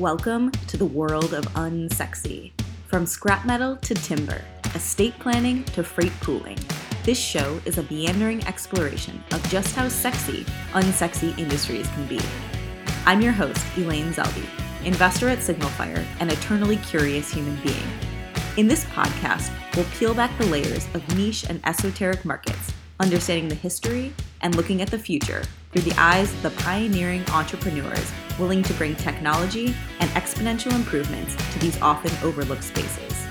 Welcome 0.00 0.50
to 0.68 0.78
the 0.78 0.86
world 0.86 1.34
of 1.34 1.44
unsexy. 1.52 2.52
From 2.86 3.04
scrap 3.04 3.44
metal 3.44 3.76
to 3.76 3.92
timber, 3.92 4.42
estate 4.74 5.12
planning 5.18 5.62
to 5.74 5.82
freight 5.82 6.18
pooling. 6.22 6.56
This 7.04 7.18
show 7.18 7.60
is 7.66 7.76
a 7.76 7.82
meandering 7.82 8.42
exploration 8.46 9.22
of 9.32 9.46
just 9.50 9.76
how 9.76 9.88
sexy 9.88 10.44
unsexy 10.72 11.38
industries 11.38 11.86
can 11.88 12.06
be. 12.06 12.18
I'm 13.04 13.20
your 13.20 13.32
host, 13.32 13.62
Elaine 13.76 14.10
Zelby, 14.14 14.46
investor 14.86 15.28
at 15.28 15.40
Signalfire 15.40 16.02
and 16.18 16.32
eternally 16.32 16.76
curious 16.78 17.30
human 17.30 17.60
being. 17.62 17.92
In 18.56 18.68
this 18.68 18.86
podcast, 18.86 19.52
we'll 19.76 19.84
peel 19.98 20.14
back 20.14 20.30
the 20.38 20.46
layers 20.46 20.86
of 20.94 21.14
niche 21.14 21.44
and 21.46 21.60
esoteric 21.66 22.24
markets, 22.24 22.72
understanding 23.00 23.48
the 23.48 23.54
history 23.54 24.14
and 24.40 24.54
looking 24.54 24.80
at 24.80 24.90
the 24.90 24.98
future 24.98 25.42
through 25.72 25.82
the 25.82 26.00
eyes 26.00 26.32
of 26.32 26.42
the 26.42 26.62
pioneering 26.62 27.22
entrepreneurs 27.28 28.10
willing 28.40 28.62
to 28.62 28.74
bring 28.74 28.96
technology 28.96 29.74
and 30.00 30.10
exponential 30.12 30.72
improvements 30.72 31.36
to 31.52 31.58
these 31.58 31.80
often 31.82 32.10
overlooked 32.26 32.64
spaces. 32.64 33.26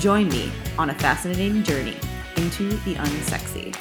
Join 0.00 0.28
me 0.28 0.50
on 0.76 0.90
a 0.90 0.94
fascinating 0.94 1.62
journey 1.62 1.96
into 2.36 2.68
the 2.78 2.96
unsexy. 2.96 3.76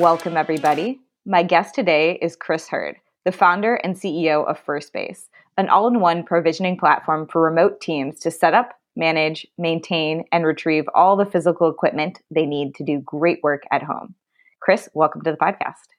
Welcome, 0.00 0.38
everybody. 0.38 0.98
My 1.26 1.42
guest 1.42 1.74
today 1.74 2.18
is 2.22 2.36
Chris 2.36 2.68
Herd, 2.68 2.96
the 3.24 3.32
founder 3.32 3.74
and 3.76 3.94
CEO 3.94 4.46
of 4.46 4.64
Firstbase, 4.64 5.28
an 5.58 5.68
all 5.68 5.86
in 5.88 6.00
one 6.00 6.24
provisioning 6.24 6.78
platform 6.78 7.28
for 7.28 7.42
remote 7.42 7.82
teams 7.82 8.20
to 8.20 8.30
set 8.30 8.54
up, 8.54 8.72
manage, 8.96 9.46
maintain, 9.58 10.24
and 10.32 10.46
retrieve 10.46 10.88
all 10.94 11.16
the 11.16 11.26
physical 11.26 11.68
equipment 11.68 12.20
they 12.30 12.46
need 12.46 12.74
to 12.76 12.84
do 12.84 12.98
great 13.00 13.40
work 13.42 13.64
at 13.70 13.82
home. 13.82 14.14
Chris, 14.60 14.88
welcome 14.94 15.20
to 15.22 15.30
the 15.30 15.36
podcast. 15.36 15.92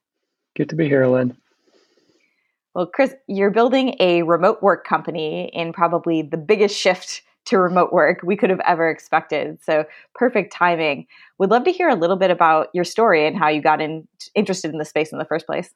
Good 0.55 0.69
to 0.69 0.75
be 0.75 0.87
here, 0.87 1.03
Elaine. 1.03 1.37
Well, 2.75 2.85
Chris, 2.85 3.15
you're 3.27 3.51
building 3.51 3.95
a 4.01 4.23
remote 4.23 4.61
work 4.61 4.85
company 4.85 5.49
in 5.53 5.71
probably 5.71 6.21
the 6.21 6.37
biggest 6.37 6.77
shift 6.77 7.21
to 7.45 7.57
remote 7.57 7.93
work 7.93 8.19
we 8.21 8.35
could 8.35 8.49
have 8.49 8.59
ever 8.65 8.89
expected. 8.89 9.59
So, 9.63 9.85
perfect 10.13 10.51
timing. 10.51 11.07
Would 11.39 11.51
love 11.51 11.63
to 11.63 11.71
hear 11.71 11.87
a 11.87 11.95
little 11.95 12.17
bit 12.17 12.31
about 12.31 12.67
your 12.73 12.83
story 12.83 13.25
and 13.25 13.37
how 13.37 13.47
you 13.47 13.61
got 13.61 13.81
in, 13.81 14.07
interested 14.35 14.71
in 14.71 14.77
the 14.77 14.85
space 14.85 15.13
in 15.13 15.19
the 15.19 15.25
first 15.25 15.45
place. 15.45 15.73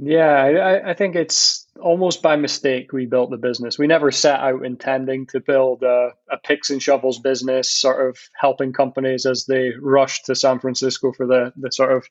Yeah, 0.00 0.44
I, 0.44 0.90
I, 0.90 0.94
think 0.94 1.16
it's 1.16 1.66
almost 1.80 2.22
by 2.22 2.36
mistake 2.36 2.92
we 2.92 3.06
built 3.06 3.30
the 3.30 3.36
business. 3.36 3.80
We 3.80 3.88
never 3.88 4.12
set 4.12 4.38
out 4.38 4.64
intending 4.64 5.26
to 5.26 5.40
build 5.40 5.82
a, 5.82 6.10
a, 6.30 6.36
picks 6.38 6.70
and 6.70 6.80
shovels 6.80 7.18
business, 7.18 7.68
sort 7.68 8.08
of 8.08 8.16
helping 8.40 8.72
companies 8.72 9.26
as 9.26 9.46
they 9.46 9.72
rush 9.80 10.22
to 10.22 10.36
San 10.36 10.60
Francisco 10.60 11.12
for 11.12 11.26
the, 11.26 11.52
the 11.56 11.72
sort 11.72 11.90
of 11.90 12.06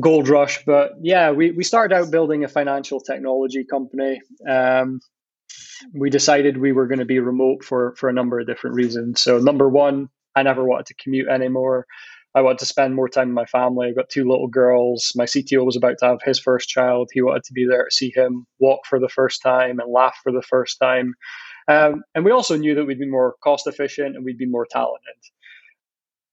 gold 0.00 0.28
rush. 0.28 0.64
But 0.64 0.92
yeah, 1.00 1.30
we, 1.30 1.52
we 1.52 1.64
started 1.64 1.94
out 1.94 2.10
building 2.10 2.44
a 2.44 2.48
financial 2.48 3.00
technology 3.00 3.64
company. 3.64 4.20
Um, 4.48 5.00
we 5.92 6.10
decided 6.10 6.56
we 6.56 6.72
were 6.72 6.86
going 6.86 6.98
to 6.98 7.04
be 7.04 7.18
remote 7.18 7.64
for, 7.64 7.94
for 7.96 8.08
a 8.08 8.12
number 8.12 8.40
of 8.40 8.46
different 8.46 8.76
reasons. 8.76 9.20
So, 9.22 9.38
number 9.38 9.68
one, 9.68 10.08
I 10.34 10.42
never 10.42 10.64
wanted 10.64 10.86
to 10.86 10.94
commute 10.94 11.28
anymore. 11.28 11.86
I 12.36 12.40
wanted 12.40 12.58
to 12.60 12.66
spend 12.66 12.96
more 12.96 13.08
time 13.08 13.28
with 13.28 13.36
my 13.36 13.44
family. 13.44 13.88
I've 13.88 13.96
got 13.96 14.08
two 14.08 14.28
little 14.28 14.48
girls. 14.48 15.12
My 15.14 15.24
CTO 15.24 15.64
was 15.64 15.76
about 15.76 15.98
to 16.00 16.06
have 16.06 16.18
his 16.24 16.40
first 16.40 16.68
child. 16.68 17.10
He 17.12 17.22
wanted 17.22 17.44
to 17.44 17.52
be 17.52 17.64
there 17.64 17.84
to 17.84 17.94
see 17.94 18.12
him 18.12 18.46
walk 18.58 18.80
for 18.86 18.98
the 18.98 19.08
first 19.08 19.40
time 19.40 19.78
and 19.78 19.92
laugh 19.92 20.18
for 20.22 20.32
the 20.32 20.42
first 20.42 20.78
time. 20.80 21.14
Um, 21.68 22.02
and 22.14 22.24
we 22.24 22.32
also 22.32 22.56
knew 22.56 22.74
that 22.74 22.86
we'd 22.86 22.98
be 22.98 23.08
more 23.08 23.36
cost 23.42 23.68
efficient 23.68 24.16
and 24.16 24.24
we'd 24.24 24.36
be 24.36 24.46
more 24.46 24.66
talented 24.68 25.14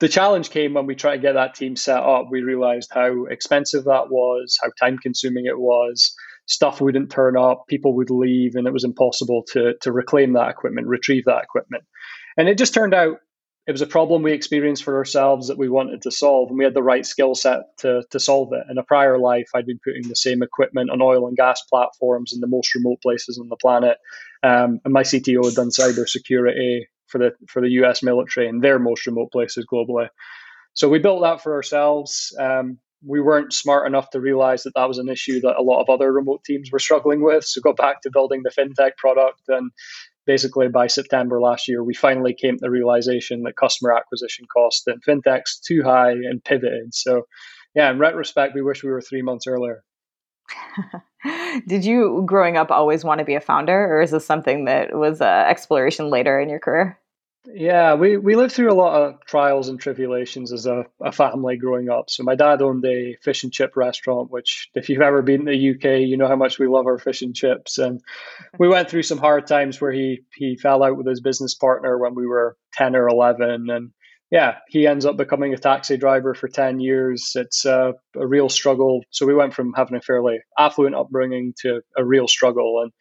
the 0.02 0.10
challenge 0.10 0.50
came 0.50 0.74
when 0.74 0.88
we 0.88 0.96
tried 0.96 1.18
to 1.18 1.22
get 1.22 1.34
that 1.34 1.54
team 1.54 1.76
set 1.76 2.02
up. 2.02 2.26
We 2.32 2.42
realized 2.42 2.90
how 2.92 3.26
expensive 3.26 3.84
that 3.84 4.10
was, 4.10 4.58
how 4.62 4.72
time 4.80 4.98
consuming 4.98 5.46
it 5.46 5.60
was. 5.60 6.14
Stuff 6.48 6.82
wouldn't 6.82 7.12
turn 7.12 7.38
up, 7.38 7.66
people 7.68 7.94
would 7.96 8.10
leave, 8.10 8.56
and 8.56 8.66
it 8.66 8.74
was 8.74 8.84
impossible 8.84 9.44
to, 9.54 9.76
to 9.82 9.92
reclaim 9.92 10.34
that 10.34 10.50
equipment, 10.50 10.88
retrieve 10.88 11.26
that 11.26 11.44
equipment. 11.44 11.84
And 12.36 12.50
it 12.50 12.58
just 12.58 12.74
turned 12.74 12.96
out 12.96 13.18
it 13.68 13.72
was 13.72 13.84
a 13.84 13.88
problem 13.88 14.24
we 14.24 14.32
experienced 14.32 14.84
for 14.84 14.98
ourselves 14.98 15.48
that 15.48 15.60
we 15.60 15.70
wanted 15.70 16.02
to 16.02 16.11
solve, 16.11 16.50
and 16.50 16.58
we 16.58 16.66
had 16.66 16.73
the 16.73 16.82
right 16.82 17.06
skill 17.06 17.36
set 17.36 17.60
to, 17.78 18.02
to 18.10 18.20
solve 18.20 18.54
it. 18.54 18.64
In 18.72 18.80
a 18.80 18.84
prior 18.84 19.20
life, 19.20 19.50
I'd 19.54 19.67
been 19.67 19.80
putting 19.84 20.10
the 20.10 20.16
same 20.16 20.42
equipment 20.42 20.90
on 20.90 21.00
oil 21.00 21.28
and 21.28 21.38
gas 21.38 21.61
platforms 21.70 22.34
in 22.34 22.42
the 22.42 22.48
most 22.48 22.73
remote 22.73 23.04
places 23.04 23.38
on 23.38 23.50
the 23.50 23.56
planet. 23.56 23.98
Um, 24.42 24.80
and 24.84 24.94
my 24.94 25.04
CTO 25.04 25.45
had 25.45 25.54
done 25.54 25.70
cybersecurity 25.70 26.86
for 27.11 27.17
the 27.17 27.32
for 27.48 27.61
the 27.61 27.70
U.S. 27.70 28.02
military 28.02 28.48
in 28.48 28.60
their 28.60 28.80
most 28.80 29.05
remote 29.05 29.32
places 29.32 29.66
globally. 29.72 30.08
So 30.73 30.89
we 30.89 30.99
built 30.99 31.22
that 31.22 31.42
for 31.42 31.54
ourselves. 31.54 32.36
Um, 32.39 32.77
we 33.05 33.20
weren't 33.20 33.52
smart 33.52 33.88
enough 33.88 34.11
to 34.11 34.20
realize 34.20 34.64
that 34.64 34.73
that 34.76 34.88
was 34.88 34.99
an 34.99 35.10
issue 35.10 35.42
that 35.42 35.58
a 35.58 35.64
lot 35.64 35.82
of 35.82 35.89
other 35.89 36.11
remote 36.11 36.44
teams 36.44 36.72
were 36.72 36.80
struggling 36.80 37.23
with. 37.23 37.44
So 37.44 37.61
go 37.61 37.73
back 37.73 38.02
to 38.02 38.11
building 38.11 38.44
the 38.44 38.52
fintech 38.52 38.95
product, 38.98 39.42
and 39.48 39.72
basically 40.26 40.67
by 40.70 40.88
September 40.88 41.42
last 41.42 41.67
year, 41.67 41.83
we 41.83 41.94
finally 41.94 42.33
came 42.33 42.55
to 42.55 42.61
the 42.61 42.70
realization 42.70 43.43
that 43.43 43.58
customer 43.58 43.92
acquisition 43.93 44.45
cost 44.54 44.88
in 44.88 44.99
fintech's 44.99 45.60
too 45.60 45.83
high 45.83 46.11
and 46.11 46.43
pivoted. 46.43 46.93
So 46.93 47.23
yeah, 47.76 47.89
in 47.89 47.99
retrospect, 47.99 48.54
we 48.55 48.61
wish 48.61 48.83
we 48.83 48.92
were 48.92 49.02
three 49.02 49.22
months 49.22 49.48
earlier. 49.48 49.83
Did 51.67 51.86
you, 51.86 52.23
growing 52.26 52.58
up, 52.58 52.72
always 52.72 53.04
want 53.04 53.20
to 53.20 53.26
be 53.26 53.36
a 53.36 53.42
founder, 53.42 53.86
or 53.93 54.02
is 54.02 54.11
this 54.11 54.26
something 54.26 54.66
that 54.66 54.95
was 54.95 55.22
uh, 55.22 55.45
exploration 55.48 56.10
later 56.10 56.39
in 56.39 56.49
your 56.49 56.60
career? 56.60 56.99
Yeah, 57.46 57.96
we, 57.96 58.18
we 58.18 58.36
lived 58.36 58.54
through 58.54 58.72
a 58.72 58.76
lot 58.76 59.02
of 59.02 59.26
trials 59.26 59.68
and 59.68 59.80
tribulations 59.80 60.54
as 60.54 60.68
a, 60.68 60.86
a 61.02 61.12
family 61.12 61.58
growing 61.58 61.90
up. 61.90 62.12
So 62.12 62.22
my 62.24 62.36
dad 62.36 62.62
owned 62.62 62.86
a 62.86 63.18
fish 63.24 63.44
and 63.44 63.52
chip 63.52 63.76
restaurant, 63.76 64.30
which 64.30 64.70
if 64.76 64.90
you've 64.90 65.02
ever 65.02 65.24
been 65.24 65.46
to 65.46 65.52
the 65.52 65.70
UK, 65.72 66.02
you 66.08 66.18
know 66.18 66.28
how 66.28 66.36
much 66.36 66.60
we 66.60 66.68
love 66.68 66.86
our 66.86 67.00
fish 67.00 67.24
and 67.24 67.36
chips. 67.36 67.80
And 67.80 68.00
we 68.60 68.68
went 68.68 68.92
through 68.92 69.04
some 69.04 69.18
hard 69.18 69.48
times 69.48 69.82
where 69.82 69.92
he 69.92 70.22
he 70.36 70.56
fell 70.56 70.84
out 70.84 70.98
with 70.98 71.08
his 71.08 71.20
business 71.20 71.56
partner 71.56 71.98
when 71.98 72.14
we 72.14 72.28
were 72.28 72.58
10 72.74 72.96
or 72.96 73.08
11. 73.08 73.72
And 73.72 73.92
yeah, 74.30 74.60
he 74.68 74.86
ends 74.86 75.08
up 75.08 75.18
becoming 75.18 75.56
a 75.56 75.58
taxi 75.58 75.98
driver 75.98 76.36
for 76.36 76.48
10 76.48 76.80
years. 76.80 77.32
It's 77.34 77.66
a 77.66 77.96
real 78.14 78.50
struggle. 78.50 79.02
So 79.10 79.26
we 79.26 79.34
went 79.34 79.56
from 79.56 79.73
having 79.73 79.98
a 79.98 80.02
fairly 80.02 80.42
affluent 80.60 80.96
upbringing 80.96 81.56
to 81.62 81.82
a 81.98 82.06
real 82.06 82.28
struggle. 82.28 82.84
And 82.84 82.92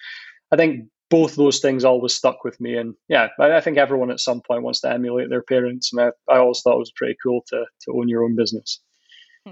I 0.50 0.56
think 0.56 0.86
both 1.10 1.34
those 1.34 1.58
things 1.58 1.84
always 1.84 2.14
stuck 2.14 2.44
with 2.44 2.58
me. 2.60 2.76
And 2.76 2.94
yeah, 3.08 3.28
I, 3.38 3.56
I 3.56 3.60
think 3.60 3.76
everyone 3.76 4.10
at 4.10 4.20
some 4.20 4.40
point 4.40 4.62
wants 4.62 4.80
to 4.80 4.90
emulate 4.90 5.28
their 5.28 5.42
parents. 5.42 5.92
And 5.92 6.00
I, 6.00 6.32
I 6.32 6.38
always 6.38 6.60
thought 6.60 6.76
it 6.76 6.78
was 6.78 6.92
pretty 6.92 7.16
cool 7.22 7.44
to, 7.48 7.64
to 7.82 7.92
own 7.92 8.08
your 8.08 8.24
own 8.24 8.36
business. 8.36 8.80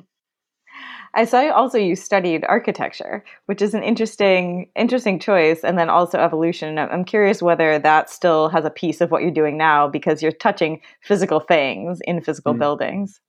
I 1.14 1.24
saw 1.24 1.50
also 1.50 1.76
you 1.76 1.96
studied 1.96 2.44
architecture, 2.48 3.24
which 3.46 3.60
is 3.60 3.74
an 3.74 3.82
interesting 3.82 4.70
interesting 4.76 5.18
choice, 5.18 5.64
and 5.64 5.76
then 5.76 5.90
also 5.90 6.18
evolution. 6.18 6.78
I'm 6.78 7.04
curious 7.04 7.42
whether 7.42 7.78
that 7.78 8.08
still 8.08 8.48
has 8.50 8.64
a 8.64 8.70
piece 8.70 9.00
of 9.00 9.10
what 9.10 9.22
you're 9.22 9.30
doing 9.30 9.58
now 9.58 9.88
because 9.88 10.22
you're 10.22 10.32
touching 10.32 10.80
physical 11.02 11.40
things 11.40 11.98
in 12.04 12.20
physical 12.20 12.54
mm. 12.54 12.58
buildings. 12.58 13.20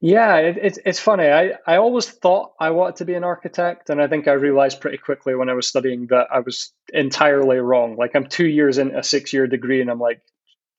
Yeah, 0.00 0.36
it, 0.36 0.56
it's 0.62 0.78
it's 0.86 1.00
funny. 1.00 1.28
I, 1.28 1.52
I 1.66 1.76
always 1.76 2.08
thought 2.08 2.52
I 2.58 2.70
wanted 2.70 2.96
to 2.96 3.04
be 3.04 3.14
an 3.14 3.24
architect, 3.24 3.90
and 3.90 4.00
I 4.00 4.08
think 4.08 4.28
I 4.28 4.32
realized 4.32 4.80
pretty 4.80 4.96
quickly 4.98 5.34
when 5.34 5.50
I 5.50 5.54
was 5.54 5.68
studying 5.68 6.06
that 6.08 6.28
I 6.32 6.40
was 6.40 6.72
entirely 6.92 7.58
wrong. 7.58 7.96
Like 7.96 8.16
I'm 8.16 8.26
two 8.26 8.46
years 8.46 8.78
in 8.78 8.94
a 8.96 9.02
six 9.02 9.32
year 9.32 9.46
degree, 9.46 9.80
and 9.82 9.90
I'm 9.90 10.00
like, 10.00 10.22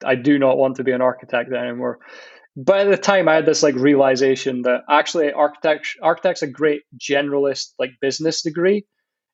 I 0.05 0.15
do 0.15 0.39
not 0.39 0.57
want 0.57 0.77
to 0.77 0.83
be 0.83 0.91
an 0.93 1.01
architect 1.01 1.51
anymore 1.53 1.99
at 2.69 2.89
the 2.89 2.97
time 2.97 3.27
i 3.29 3.35
had 3.35 3.45
this 3.45 3.63
like 3.63 3.75
realization 3.75 4.63
that 4.63 4.81
actually 4.89 5.31
architect 5.31 5.97
architect's 6.01 6.41
a 6.43 6.47
great 6.47 6.83
generalist 6.99 7.73
like 7.79 7.91
business 8.01 8.41
degree 8.41 8.85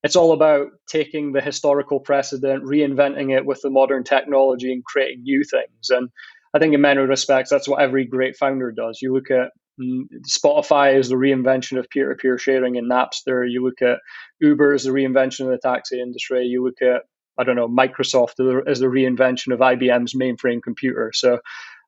it's 0.04 0.16
all 0.16 0.34
about 0.34 0.68
taking 0.90 1.34
the 1.34 1.42
historical 1.42 2.00
precedent 2.00 2.64
reinventing 2.64 3.36
it 3.36 3.46
with 3.46 3.62
the 3.62 3.70
modern 3.70 4.04
technology 4.04 4.72
and 4.72 4.86
creating 4.86 5.24
new 5.24 5.44
things 5.44 5.90
and 5.90 6.10
i 6.54 6.60
think 6.60 6.74
in 6.74 6.82
many 6.82 7.02
respects 7.02 7.50
that's 7.50 7.68
what 7.68 7.82
every 7.82 8.06
great 8.06 8.38
founder 8.38 8.72
does 8.72 9.00
you 9.02 9.14
look 9.14 9.32
at 9.32 9.52
spotify 9.80 10.98
is 10.98 11.10
the 11.10 11.16
reinvention 11.16 11.78
of 11.78 11.90
peer-to-peer 11.90 12.38
sharing 12.38 12.78
and 12.78 12.90
napster 12.90 13.46
you 13.48 13.64
look 13.64 13.82
at 13.82 14.00
uber 14.40 14.74
as 14.74 14.84
the 14.84 14.90
reinvention 14.90 15.42
of 15.42 15.48
the 15.50 15.60
taxi 15.60 16.02
industry 16.02 16.46
you 16.46 16.64
look 16.64 16.82
at 16.82 17.04
I 17.38 17.44
don't 17.44 17.56
know, 17.56 17.68
Microsoft 17.68 18.64
as 18.68 18.80
the 18.80 18.88
reinvention 18.88 19.54
of 19.54 19.60
IBM's 19.60 20.14
mainframe 20.14 20.62
computer. 20.62 21.12
So 21.14 21.40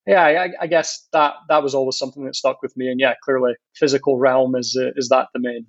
yeah, 0.05 0.23
I, 0.23 0.49
I, 0.61 0.67
guess 0.67 1.07
that 1.11 1.33
that 1.49 1.61
was 1.61 1.75
always 1.75 1.97
something 1.97 2.25
that 2.25 2.35
stuck 2.35 2.61
with 2.61 2.75
me. 2.77 2.89
And 2.89 2.99
yeah, 2.99 3.13
clearly, 3.23 3.53
physical 3.75 4.17
realm 4.17 4.55
is 4.55 4.77
uh, 4.79 4.91
is 4.95 5.09
that 5.09 5.27
domain. 5.33 5.65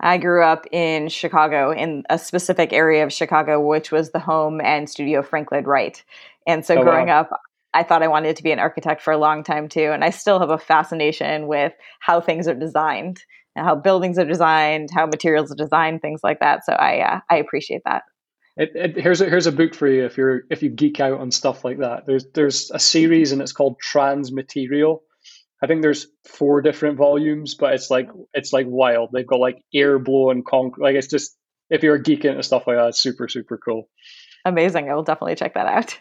I 0.00 0.18
grew 0.18 0.44
up 0.44 0.66
in 0.70 1.08
Chicago, 1.08 1.72
in 1.72 2.04
a 2.08 2.18
specific 2.18 2.72
area 2.72 3.04
of 3.04 3.12
Chicago, 3.12 3.60
which 3.60 3.90
was 3.90 4.10
the 4.10 4.20
home 4.20 4.60
and 4.60 4.88
studio 4.88 5.20
of 5.20 5.28
Frank 5.28 5.50
Lloyd 5.50 5.66
Wright. 5.66 6.04
And 6.46 6.64
so, 6.64 6.76
oh, 6.76 6.82
growing 6.82 7.08
wow. 7.08 7.20
up, 7.20 7.40
I 7.74 7.82
thought 7.82 8.02
I 8.02 8.08
wanted 8.08 8.36
to 8.36 8.42
be 8.42 8.52
an 8.52 8.58
architect 8.58 9.02
for 9.02 9.12
a 9.12 9.18
long 9.18 9.44
time 9.44 9.68
too. 9.68 9.90
And 9.92 10.02
I 10.02 10.10
still 10.10 10.40
have 10.40 10.50
a 10.50 10.58
fascination 10.58 11.46
with 11.46 11.72
how 12.00 12.20
things 12.20 12.48
are 12.48 12.54
designed, 12.54 13.22
and 13.54 13.66
how 13.66 13.74
buildings 13.74 14.18
are 14.18 14.24
designed, 14.24 14.88
how 14.92 15.06
materials 15.06 15.52
are 15.52 15.56
designed, 15.56 16.00
things 16.00 16.20
like 16.22 16.40
that. 16.40 16.64
So 16.64 16.72
I 16.72 17.00
uh, 17.00 17.20
I 17.30 17.36
appreciate 17.36 17.82
that. 17.84 18.04
It, 18.56 18.72
it, 18.74 18.96
here's 18.96 19.20
a 19.20 19.26
here's 19.26 19.46
a 19.46 19.52
book 19.52 19.74
for 19.74 19.86
you 19.86 20.04
if 20.04 20.16
you're 20.16 20.42
if 20.50 20.62
you 20.62 20.70
geek 20.70 20.98
out 21.00 21.20
on 21.20 21.30
stuff 21.30 21.64
like 21.64 21.78
that. 21.78 22.06
There's 22.06 22.26
there's 22.34 22.70
a 22.72 22.78
series 22.78 23.32
and 23.32 23.40
it's 23.40 23.52
called 23.52 23.76
Transmaterial. 23.80 25.00
I 25.62 25.66
think 25.66 25.82
there's 25.82 26.06
four 26.24 26.62
different 26.62 26.98
volumes, 26.98 27.54
but 27.54 27.74
it's 27.74 27.90
like 27.90 28.08
it's 28.32 28.52
like 28.52 28.66
wild. 28.68 29.10
They've 29.12 29.26
got 29.26 29.40
like 29.40 29.62
air 29.74 29.98
blown 29.98 30.42
concrete. 30.42 30.82
Like 30.82 30.96
it's 30.96 31.08
just 31.08 31.36
if 31.70 31.82
you're 31.82 31.96
a 31.96 32.02
geek 32.02 32.24
into 32.24 32.42
stuff 32.42 32.66
like 32.66 32.76
that, 32.76 32.88
it's 32.88 33.00
super 33.00 33.28
super 33.28 33.58
cool. 33.58 33.88
Amazing! 34.44 34.88
I 34.88 34.94
will 34.94 35.02
definitely 35.02 35.36
check 35.36 35.54
that 35.54 35.66
out. 35.66 35.98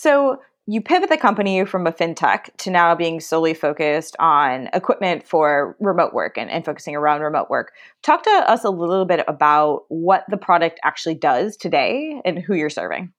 So 0.00 0.38
you 0.66 0.80
pivot 0.80 1.10
the 1.10 1.18
company 1.18 1.66
from 1.66 1.86
a 1.86 1.92
fintech 1.92 2.56
to 2.56 2.70
now 2.70 2.94
being 2.94 3.20
solely 3.20 3.52
focused 3.52 4.16
on 4.18 4.70
equipment 4.72 5.26
for 5.26 5.76
remote 5.78 6.14
work 6.14 6.38
and, 6.38 6.48
and, 6.50 6.64
focusing 6.64 6.96
around 6.96 7.20
remote 7.20 7.50
work. 7.50 7.72
Talk 8.02 8.22
to 8.22 8.30
us 8.30 8.64
a 8.64 8.70
little 8.70 9.04
bit 9.04 9.22
about 9.28 9.82
what 9.88 10.24
the 10.30 10.38
product 10.38 10.80
actually 10.84 11.16
does 11.16 11.54
today 11.54 12.22
and 12.24 12.38
who 12.38 12.54
you're 12.54 12.70
serving. 12.70 13.12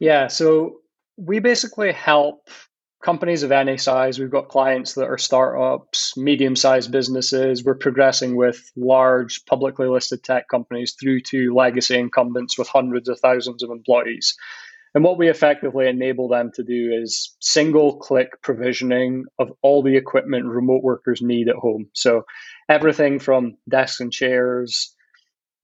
Yeah, 0.00 0.28
so 0.28 0.76
we 1.18 1.40
basically 1.40 1.92
help 1.92 2.48
companies 3.04 3.42
of 3.42 3.52
any 3.52 3.76
size. 3.76 4.18
We've 4.18 4.30
got 4.30 4.48
clients 4.48 4.94
that 4.94 5.10
are 5.10 5.18
startups, 5.18 6.16
medium 6.16 6.56
sized 6.56 6.90
businesses. 6.90 7.64
We're 7.64 7.74
progressing 7.74 8.34
with 8.34 8.72
large 8.76 9.44
publicly 9.44 9.88
listed 9.88 10.24
tech 10.24 10.48
companies 10.48 10.96
through 10.98 11.20
to 11.32 11.54
legacy 11.54 11.98
incumbents 11.98 12.56
with 12.56 12.68
hundreds 12.68 13.10
of 13.10 13.20
thousands 13.20 13.62
of 13.62 13.68
employees. 13.68 14.34
And 14.94 15.04
what 15.04 15.16
we 15.16 15.30
effectively 15.30 15.88
enable 15.88 16.28
them 16.28 16.50
to 16.54 16.62
do 16.62 16.92
is 16.92 17.34
single 17.40 17.96
click 17.96 18.42
provisioning 18.42 19.24
of 19.38 19.50
all 19.62 19.82
the 19.82 19.96
equipment 19.96 20.44
remote 20.46 20.82
workers 20.82 21.22
need 21.22 21.48
at 21.48 21.56
home. 21.56 21.88
So 21.94 22.24
everything 22.68 23.18
from 23.18 23.56
desks 23.68 24.00
and 24.00 24.12
chairs, 24.12 24.94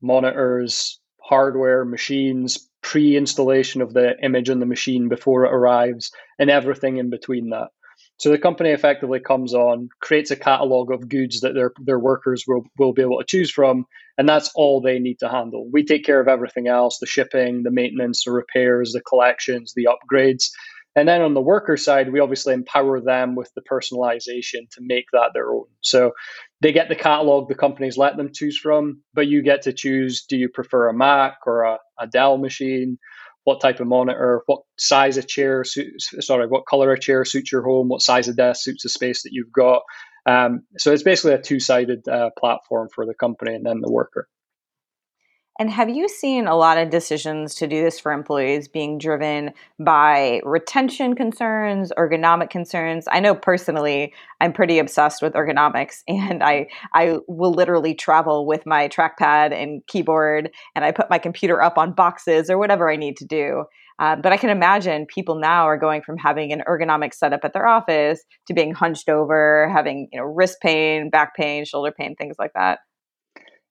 monitors, 0.01 0.99
hardware, 1.21 1.85
machines, 1.85 2.71
pre 2.83 3.17
installation 3.17 3.83
of 3.83 3.93
the 3.93 4.15
image 4.23 4.49
on 4.49 4.61
the 4.61 4.67
machine 4.67 5.09
before 5.09 5.45
it 5.45 5.53
arrives, 5.53 6.11
and 6.39 6.49
everything 6.49 6.97
in 6.97 7.11
between 7.11 7.51
that. 7.51 7.69
So 8.19 8.31
the 8.31 8.39
company 8.39 8.71
effectively 8.71 9.21
comes 9.21 9.55
on, 9.55 9.89
creates 10.01 10.33
a 10.33 10.37
catalog 10.37 10.91
of 10.91 11.09
goods 11.09 11.41
that 11.41 11.55
their, 11.55 11.73
their 11.81 12.01
workers 12.01 12.45
will, 12.49 12.65
will 12.77 12.93
be 12.93 13.03
able 13.03 13.19
to 13.19 13.25
choose 13.25 13.51
from, 13.51 13.87
and 14.19 14.29
that's 14.29 14.51
all 14.57 14.81
they 14.81 14.99
need 14.99 15.21
to 15.21 15.29
handle. 15.29 15.69
We 15.73 15.85
take 15.85 16.05
care 16.05 16.21
of 16.21 16.27
everything 16.27 16.67
else 16.67 16.99
the 16.99 17.07
shipping, 17.07 17.63
the 17.63 17.71
maintenance, 17.71 18.25
the 18.25 18.33
repairs, 18.33 18.93
the 18.93 19.01
collections, 19.01 19.73
the 19.77 19.87
upgrades. 19.87 20.47
And 20.97 21.09
then 21.09 21.23
on 21.23 21.35
the 21.35 21.41
worker 21.41 21.77
side, 21.77 22.13
we 22.13 22.19
obviously 22.19 22.55
empower 22.55 23.01
them 23.01 23.37
with 23.37 23.53
the 23.55 23.63
personalization 23.63 24.69
to 24.73 24.81
make 24.81 25.05
that 25.13 25.31
their 25.33 25.53
own. 25.53 25.67
So 25.81 26.11
they 26.61 26.73
get 26.73 26.89
the 26.89 26.97
catalog 26.97 27.49
the 27.49 27.55
companies 27.55 27.97
let 27.97 28.17
them 28.17 28.31
choose 28.35 28.59
from, 28.59 29.01
but 29.15 29.29
you 29.29 29.43
get 29.43 29.63
to 29.63 29.73
choose 29.73 30.25
do 30.29 30.37
you 30.37 30.49
prefer 30.49 30.89
a 30.89 30.95
Mac 30.95 31.37
or 31.47 31.63
a, 31.63 31.79
a 32.01 32.09
Dell 32.09 32.37
machine? 32.37 32.99
What 33.49 33.63
type 33.63 33.81
of 33.81 33.87
monitor, 33.87 34.43
what 34.45 34.61
size 34.77 35.17
of 35.17 35.27
chair 35.27 35.65
suits, 35.65 36.13
sorry, 36.21 36.47
what 36.47 36.67
color 36.67 36.93
of 36.93 37.01
chair 37.01 37.25
suits 37.25 37.51
your 37.51 37.63
home, 37.63 37.89
what 37.89 38.03
size 38.03 38.29
of 38.29 38.37
desk 38.37 38.63
suits 38.63 38.83
the 38.83 38.91
space 38.91 39.23
that 39.23 39.33
you've 39.33 39.51
got. 39.51 39.81
Um, 40.27 40.65
so 40.77 40.93
it's 40.93 41.03
basically 41.03 41.33
a 41.33 41.41
two 41.41 41.59
sided 41.59 42.07
uh, 42.07 42.29
platform 42.39 42.91
for 42.95 43.07
the 43.07 43.15
company 43.15 43.55
and 43.55 43.65
then 43.65 43.81
the 43.81 43.91
worker. 43.91 44.29
And 45.61 45.71
have 45.71 45.91
you 45.91 46.09
seen 46.09 46.47
a 46.47 46.55
lot 46.55 46.79
of 46.79 46.89
decisions 46.89 47.57
to 47.57 47.67
do 47.67 47.83
this 47.83 47.99
for 47.99 48.13
employees 48.13 48.69
being 48.69 48.97
driven 48.97 49.53
by 49.81 50.41
retention 50.45 51.17
concerns, 51.17 51.91
ergonomic 51.99 52.49
concerns? 52.49 53.07
I 53.11 53.19
know 53.19 53.35
personally, 53.35 54.15
I'm 54.41 54.53
pretty 54.53 54.79
obsessed 54.79 55.21
with 55.21 55.33
ergonomics, 55.33 56.05
and 56.09 56.45
I 56.45 56.69
I 56.95 57.19
will 57.27 57.51
literally 57.51 57.95
travel 57.95 58.47
with 58.47 58.67
my 58.67 58.87
trackpad 58.87 59.53
and 59.53 59.85
keyboard, 59.89 60.51
and 60.77 60.85
I 60.85 60.93
put 60.93 61.11
my 61.11 61.19
computer 61.19 61.61
up 61.61 61.77
on 61.77 61.93
boxes 61.93 62.51
or 62.51 62.59
whatever 62.59 62.89
I 62.89 62.95
need 62.95 63.17
to 63.17 63.25
do. 63.25 63.65
Uh, 63.99 64.15
but 64.15 64.33
I 64.33 64.37
can 64.37 64.51
imagine 64.51 65.07
people 65.07 65.41
now 65.41 65.65
are 65.65 65.77
going 65.77 66.03
from 66.03 66.19
having 66.19 66.53
an 66.53 66.63
ergonomic 66.69 67.13
setup 67.13 67.41
at 67.43 67.53
their 67.53 67.67
office 67.67 68.23
to 68.47 68.55
being 68.55 68.75
hunched 68.75 69.09
over, 69.09 69.69
having 69.75 70.09
you 70.13 70.21
know 70.21 70.25
wrist 70.25 70.59
pain, 70.63 71.11
back 71.11 71.35
pain, 71.35 71.65
shoulder 71.65 71.91
pain, 71.91 72.15
things 72.15 72.37
like 72.39 72.53
that. 72.55 72.79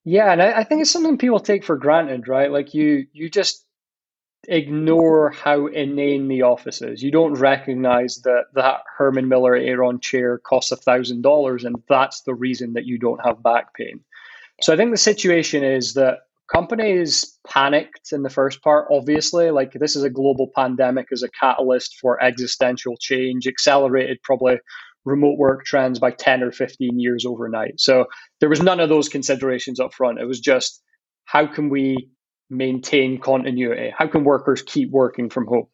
Yeah, 0.09 0.31
and 0.31 0.41
I, 0.41 0.59
I 0.59 0.63
think 0.63 0.79
it's 0.79 0.89
something 0.89 1.17
people 1.17 1.41
take 1.41 1.65
for 1.65 1.75
granted, 1.75 2.29
right? 2.29 2.49
Like 2.49 2.73
you, 2.73 3.07
you 3.11 3.29
just 3.29 3.65
ignore 4.47 5.31
how 5.31 5.67
inane 5.67 6.29
the 6.29 6.43
office 6.43 6.81
is. 6.81 7.03
You 7.03 7.11
don't 7.11 7.33
recognize 7.33 8.21
that 8.23 8.45
that 8.53 8.83
Herman 8.97 9.27
Miller 9.27 9.53
Aeron 9.53 9.99
chair 9.99 10.37
costs 10.37 10.71
a 10.71 10.77
thousand 10.77 11.23
dollars, 11.23 11.65
and 11.65 11.75
that's 11.89 12.21
the 12.21 12.33
reason 12.33 12.71
that 12.75 12.85
you 12.85 12.97
don't 12.97 13.19
have 13.25 13.43
back 13.43 13.73
pain. 13.73 13.99
So 14.61 14.73
I 14.73 14.77
think 14.77 14.91
the 14.91 14.97
situation 14.97 15.65
is 15.65 15.95
that 15.95 16.19
companies 16.49 17.37
panicked 17.45 18.13
in 18.13 18.23
the 18.23 18.29
first 18.29 18.61
part. 18.61 18.87
Obviously, 18.89 19.51
like 19.51 19.73
this 19.73 19.97
is 19.97 20.03
a 20.03 20.09
global 20.09 20.49
pandemic 20.55 21.07
as 21.11 21.21
a 21.21 21.29
catalyst 21.29 21.97
for 21.99 22.23
existential 22.23 22.95
change, 22.95 23.45
accelerated 23.45 24.19
probably 24.23 24.55
remote 25.07 25.37
work 25.37 25.63
trends 25.63 25.99
by 25.99 26.11
10 26.11 26.43
or 26.43 26.51
15 26.51 26.99
years 26.99 27.25
overnight. 27.25 27.79
So 27.79 28.05
there 28.41 28.49
was 28.49 28.61
none 28.61 28.81
of 28.81 28.89
those 28.89 29.07
considerations 29.07 29.79
up 29.79 29.93
front. 29.93 30.19
It 30.19 30.25
was 30.25 30.41
just 30.41 30.83
how 31.23 31.47
can 31.47 31.69
we 31.69 32.09
maintain 32.49 33.19
continuity? 33.19 33.93
How 33.97 34.07
can 34.07 34.25
workers 34.25 34.61
keep 34.61 34.91
working 34.91 35.29
from 35.29 35.47
home? 35.47 35.67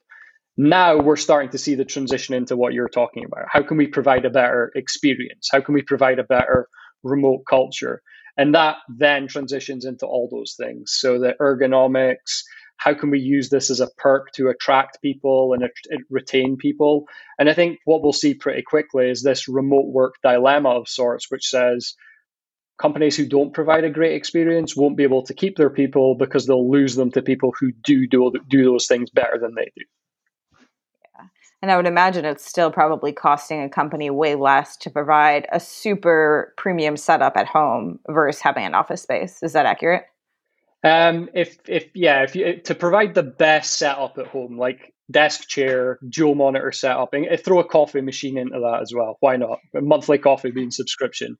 Now 0.56 1.00
we're 1.00 1.16
starting 1.16 1.50
to 1.52 1.58
see 1.58 1.74
the 1.74 1.86
transition 1.86 2.36
into 2.36 2.56
what 2.56 2.74
you're 2.74 2.88
talking 2.88 3.26
about. 3.26 3.46
How 3.50 3.64
can 3.64 3.78
we 3.78 3.88
provide 3.88 4.26
a 4.26 4.30
better 4.30 4.72
experience? 4.76 5.50
How 5.52 5.62
can 5.62 5.74
we 5.74 5.82
provide 5.82 6.20
a 6.20 6.24
better 6.24 6.68
remote 7.02 7.44
culture? 7.50 8.04
And 8.38 8.54
that 8.54 8.78
then 8.88 9.28
transitions 9.28 9.84
into 9.84 10.06
all 10.06 10.30
those 10.32 10.56
things. 10.56 10.96
So 10.96 11.20
the 11.20 11.34
ergonomics, 11.42 12.44
how 12.84 12.94
can 12.94 13.10
we 13.10 13.20
use 13.20 13.50
this 13.50 13.70
as 13.70 13.80
a 13.80 13.88
perk 13.98 14.34
to 14.34 14.50
attract 14.50 15.02
people 15.02 15.54
and 15.54 15.70
retain 16.10 16.58
people? 16.58 17.06
And 17.40 17.50
I 17.50 17.54
think 17.54 17.80
what 17.86 18.04
we'll 18.04 18.12
see 18.12 18.34
pretty 18.34 18.62
quickly 18.62 19.10
is 19.10 19.24
this 19.24 19.48
remote 19.48 19.86
work 19.86 20.16
dilemma 20.22 20.70
of 20.70 20.90
sorts, 20.90 21.32
which 21.32 21.48
says 21.48 21.96
companies 22.78 23.16
who 23.16 23.26
don't 23.26 23.54
provide 23.54 23.86
a 23.86 23.90
great 23.90 24.16
experience 24.16 24.76
won't 24.76 24.98
be 24.98 25.04
able 25.04 25.24
to 25.24 25.34
keep 25.34 25.56
their 25.56 25.70
people 25.70 26.16
because 26.16 26.46
they'll 26.46 26.70
lose 26.70 26.96
them 26.96 27.10
to 27.12 27.22
people 27.22 27.54
who 27.58 27.72
do 27.86 28.06
do, 28.06 28.34
do 28.50 28.66
those 28.66 28.86
things 28.88 29.10
better 29.10 29.40
than 29.42 29.56
they 29.56 29.72
do. 29.78 29.86
Yeah. 30.60 31.28
And 31.62 31.72
I 31.72 31.78
would 31.78 31.88
imagine 31.88 32.26
it's 32.26 32.46
still 32.46 32.70
probably 32.70 33.14
costing 33.14 33.62
a 33.62 33.70
company 33.70 34.10
way 34.10 34.36
less 34.36 34.76
to 34.78 34.90
provide 34.90 35.48
a 35.54 35.60
super 35.62 36.54
premium 36.58 36.98
setup 36.98 37.38
at 37.38 37.48
home 37.48 38.00
versus 38.10 38.42
having 38.42 38.66
an 38.66 38.76
office 38.76 39.04
space. 39.04 39.42
Is 39.42 39.54
that 39.54 39.66
accurate? 39.66 40.04
Um, 40.84 41.30
if 41.34 41.58
if 41.68 41.90
yeah, 41.94 42.24
if 42.24 42.36
you 42.36 42.60
to 42.66 42.76
provide 42.76 43.14
the 43.14 43.24
best 43.24 43.78
setup 43.78 44.18
at 44.18 44.28
home, 44.28 44.58
like 44.58 44.94
desk 45.10 45.48
chair, 45.48 45.98
dual 46.10 46.36
monitor 46.36 46.72
setup, 46.72 47.14
and 47.14 47.28
throw 47.40 47.60
a 47.60 47.68
coffee 47.68 48.02
machine 48.02 48.38
into 48.38 48.60
that 48.60 48.82
as 48.82 48.94
well. 48.94 49.18
Why 49.20 49.38
not? 49.38 49.60
A 49.76 49.82
monthly 49.82 50.18
coffee 50.18 50.52
bean 50.52 50.72
subscription. 50.72 51.38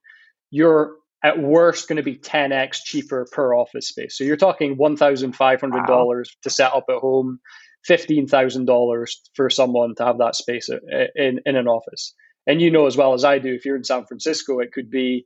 You're 0.50 0.96
at 1.22 1.38
worst 1.38 1.88
going 1.88 1.96
to 1.96 2.02
be 2.02 2.16
10x 2.16 2.80
cheaper 2.84 3.26
per 3.32 3.54
office 3.54 3.88
space. 3.88 4.16
So 4.16 4.24
you're 4.24 4.36
talking 4.36 4.76
$1,500 4.76 5.88
wow. 5.88 6.22
to 6.42 6.50
set 6.50 6.72
up 6.72 6.84
at 6.90 6.96
home, 6.96 7.40
$15,000 7.88 9.10
for 9.34 9.48
someone 9.48 9.94
to 9.96 10.04
have 10.04 10.18
that 10.18 10.36
space 10.36 10.68
in, 10.68 11.40
in 11.46 11.56
an 11.56 11.66
office. 11.66 12.14
And 12.46 12.60
you 12.60 12.70
know 12.70 12.86
as 12.86 12.98
well 12.98 13.14
as 13.14 13.24
I 13.24 13.38
do, 13.38 13.54
if 13.54 13.64
you're 13.64 13.76
in 13.76 13.84
San 13.84 14.04
Francisco, 14.04 14.58
it 14.58 14.72
could 14.72 14.90
be 14.90 15.24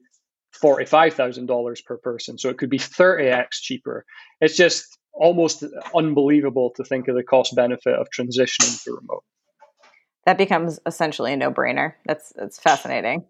$45,000 0.63 1.85
per 1.85 1.97
person. 1.99 2.39
So 2.39 2.49
it 2.49 2.59
could 2.59 2.71
be 2.71 2.79
30x 2.79 3.49
cheaper. 3.53 4.05
It's 4.41 4.57
just 4.57 4.99
almost 5.13 5.65
unbelievable 5.95 6.71
to 6.77 6.85
think 6.85 7.09
of 7.09 7.17
the 7.17 7.23
cost 7.23 7.55
benefit 7.55 7.95
of 7.95 8.09
transitioning 8.11 8.83
to 8.85 8.93
remote. 8.93 9.25
That 10.27 10.39
becomes 10.39 10.79
essentially 10.87 11.33
a 11.33 11.37
no 11.37 11.51
brainer. 11.51 11.95
That's, 12.07 12.33
that's 12.37 12.59
fascinating. 12.59 13.25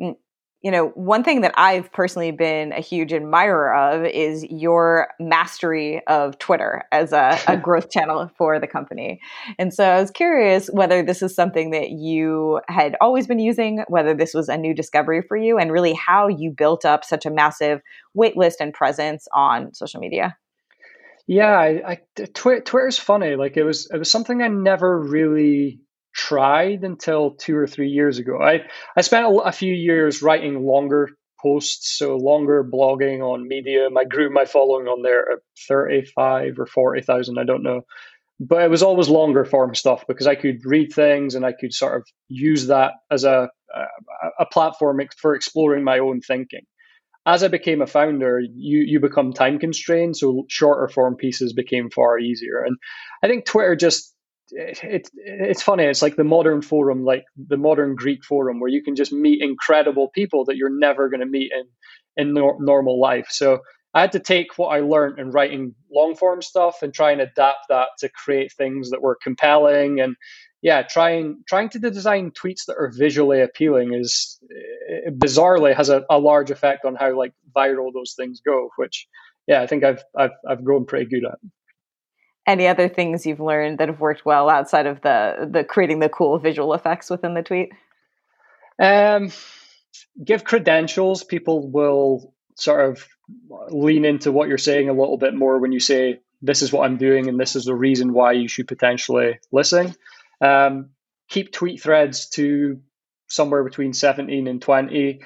Mm, 0.00 0.16
You 0.64 0.70
know, 0.70 0.88
one 0.94 1.22
thing 1.22 1.42
that 1.42 1.52
I've 1.58 1.92
personally 1.92 2.30
been 2.30 2.72
a 2.72 2.80
huge 2.80 3.12
admirer 3.12 3.74
of 3.74 4.06
is 4.06 4.44
your 4.48 5.08
mastery 5.20 6.00
of 6.06 6.38
Twitter 6.38 6.84
as 6.90 7.12
a, 7.12 7.38
a, 7.46 7.56
growth 7.64 7.90
channel 7.90 8.30
for 8.38 8.58
the 8.58 8.66
company. 8.66 9.20
And 9.58 9.74
so 9.74 9.84
I 9.84 10.00
was 10.00 10.10
curious 10.10 10.68
whether 10.72 11.02
this 11.02 11.20
is 11.20 11.34
something 11.34 11.70
that 11.72 11.90
you 11.90 12.62
had 12.68 12.96
always 13.02 13.26
been 13.26 13.40
using, 13.40 13.84
whether 13.88 14.14
this 14.14 14.32
was 14.32 14.48
a 14.48 14.56
new 14.56 14.74
discovery 14.74 15.20
for 15.20 15.36
you, 15.36 15.58
and 15.58 15.70
really 15.70 15.92
how 15.92 16.28
you 16.28 16.50
built 16.50 16.86
up 16.86 17.04
such 17.04 17.26
a 17.26 17.30
massive 17.30 17.82
waitlist 18.16 18.54
and 18.58 18.72
presence 18.72 19.28
on 19.34 19.74
social 19.74 20.00
media. 20.00 20.34
Yeah, 21.26 21.58
I, 21.58 21.98
I, 22.18 22.24
Twitter's 22.24 22.98
funny. 22.98 23.36
Like 23.36 23.58
it 23.58 23.64
was, 23.64 23.86
it 23.92 23.98
was 23.98 24.10
something 24.10 24.40
I 24.40 24.48
never 24.48 24.98
really 24.98 25.80
tried 26.14 26.84
until 26.84 27.32
two 27.32 27.56
or 27.56 27.66
three 27.66 27.88
years 27.88 28.18
ago. 28.18 28.38
I, 28.40 28.60
I 28.96 29.02
spent 29.02 29.26
a, 29.26 29.30
a 29.30 29.52
few 29.52 29.74
years 29.74 30.22
writing 30.22 30.64
longer 30.64 31.10
posts, 31.42 31.98
so 31.98 32.16
longer 32.16 32.64
blogging 32.64 33.20
on 33.20 33.46
Medium. 33.46 33.98
I 33.98 34.04
grew 34.04 34.30
my 34.32 34.46
following 34.46 34.86
on 34.86 35.02
there 35.02 35.30
at 35.30 35.38
35 35.68 36.58
or 36.58 36.66
40,000, 36.66 37.38
I 37.38 37.44
don't 37.44 37.62
know. 37.62 37.82
But 38.40 38.62
it 38.62 38.70
was 38.70 38.82
always 38.82 39.08
longer 39.08 39.44
form 39.44 39.74
stuff 39.74 40.04
because 40.08 40.26
I 40.26 40.34
could 40.34 40.60
read 40.64 40.92
things 40.92 41.34
and 41.34 41.44
I 41.44 41.52
could 41.52 41.72
sort 41.72 41.96
of 41.96 42.06
use 42.28 42.68
that 42.68 42.92
as 43.10 43.24
a, 43.24 43.48
a, 43.74 43.82
a 44.40 44.46
platform 44.46 45.00
for 45.20 45.34
exploring 45.34 45.84
my 45.84 45.98
own 45.98 46.20
thinking. 46.20 46.62
As 47.26 47.42
I 47.42 47.48
became 47.48 47.80
a 47.80 47.86
founder, 47.86 48.40
you, 48.40 48.84
you 48.86 49.00
become 49.00 49.32
time 49.32 49.58
constrained, 49.58 50.16
so 50.16 50.44
shorter 50.48 50.88
form 50.88 51.16
pieces 51.16 51.52
became 51.52 51.90
far 51.90 52.18
easier. 52.18 52.62
And 52.62 52.76
I 53.22 53.28
think 53.28 53.46
Twitter 53.46 53.76
just 53.76 54.13
it's 54.50 55.10
it's 55.14 55.62
funny. 55.62 55.84
It's 55.84 56.02
like 56.02 56.16
the 56.16 56.24
modern 56.24 56.62
forum, 56.62 57.04
like 57.04 57.24
the 57.36 57.56
modern 57.56 57.94
Greek 57.94 58.24
forum, 58.24 58.60
where 58.60 58.70
you 58.70 58.82
can 58.82 58.94
just 58.94 59.12
meet 59.12 59.42
incredible 59.42 60.10
people 60.14 60.44
that 60.46 60.56
you're 60.56 60.76
never 60.76 61.08
going 61.08 61.20
to 61.20 61.26
meet 61.26 61.52
in 61.52 61.64
in 62.16 62.34
nor- 62.34 62.56
normal 62.60 63.00
life. 63.00 63.28
So 63.30 63.60
I 63.94 64.00
had 64.00 64.12
to 64.12 64.20
take 64.20 64.58
what 64.58 64.68
I 64.68 64.80
learned 64.80 65.18
in 65.18 65.30
writing 65.30 65.74
long 65.92 66.16
form 66.16 66.42
stuff 66.42 66.82
and 66.82 66.92
try 66.92 67.12
and 67.12 67.20
adapt 67.20 67.68
that 67.68 67.88
to 68.00 68.08
create 68.08 68.52
things 68.52 68.90
that 68.90 69.02
were 69.02 69.18
compelling 69.22 70.00
and 70.00 70.16
yeah, 70.62 70.82
trying 70.82 71.42
trying 71.46 71.68
to 71.70 71.78
design 71.78 72.30
tweets 72.30 72.64
that 72.68 72.76
are 72.78 72.90
visually 72.96 73.42
appealing 73.42 73.92
is 73.92 74.40
eh, 74.90 75.10
bizarrely 75.10 75.76
has 75.76 75.90
a, 75.90 76.04
a 76.08 76.18
large 76.18 76.50
effect 76.50 76.86
on 76.86 76.94
how 76.94 77.16
like 77.16 77.34
viral 77.54 77.92
those 77.92 78.14
things 78.16 78.40
go, 78.40 78.70
which 78.76 79.06
yeah, 79.46 79.60
I 79.60 79.66
think 79.66 79.84
I've 79.84 80.02
I've 80.18 80.30
I've 80.48 80.64
grown 80.64 80.86
pretty 80.86 81.04
good 81.04 81.24
at. 81.30 81.38
Any 82.46 82.66
other 82.66 82.88
things 82.88 83.24
you've 83.24 83.40
learned 83.40 83.78
that 83.78 83.88
have 83.88 84.00
worked 84.00 84.26
well 84.26 84.50
outside 84.50 84.86
of 84.86 85.00
the 85.00 85.48
the 85.50 85.64
creating 85.64 86.00
the 86.00 86.08
cool 86.08 86.38
visual 86.38 86.74
effects 86.74 87.08
within 87.08 87.34
the 87.34 87.42
tweet? 87.42 87.72
Um, 88.78 89.30
give 90.22 90.44
credentials. 90.44 91.24
People 91.24 91.70
will 91.70 92.34
sort 92.56 92.88
of 92.88 93.06
lean 93.70 94.04
into 94.04 94.30
what 94.30 94.48
you're 94.48 94.58
saying 94.58 94.88
a 94.88 94.92
little 94.92 95.16
bit 95.16 95.34
more 95.34 95.58
when 95.58 95.72
you 95.72 95.80
say 95.80 96.20
this 96.42 96.62
is 96.62 96.72
what 96.72 96.84
I'm 96.84 96.98
doing 96.98 97.28
and 97.28 97.40
this 97.40 97.56
is 97.56 97.64
the 97.64 97.74
reason 97.74 98.12
why 98.12 98.32
you 98.32 98.48
should 98.48 98.68
potentially 98.68 99.38
listen. 99.50 99.94
Um, 100.40 100.90
keep 101.28 101.52
tweet 101.52 101.82
threads 101.82 102.28
to 102.30 102.80
somewhere 103.28 103.64
between 103.64 103.92
17 103.92 104.46
and 104.46 104.60
20. 104.60 105.20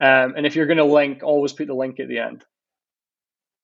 Um, 0.00 0.34
and 0.36 0.46
if 0.46 0.56
you're 0.56 0.66
going 0.66 0.78
to 0.78 0.84
link, 0.84 1.22
always 1.22 1.52
put 1.52 1.66
the 1.66 1.74
link 1.74 2.00
at 2.00 2.08
the 2.08 2.18
end. 2.18 2.44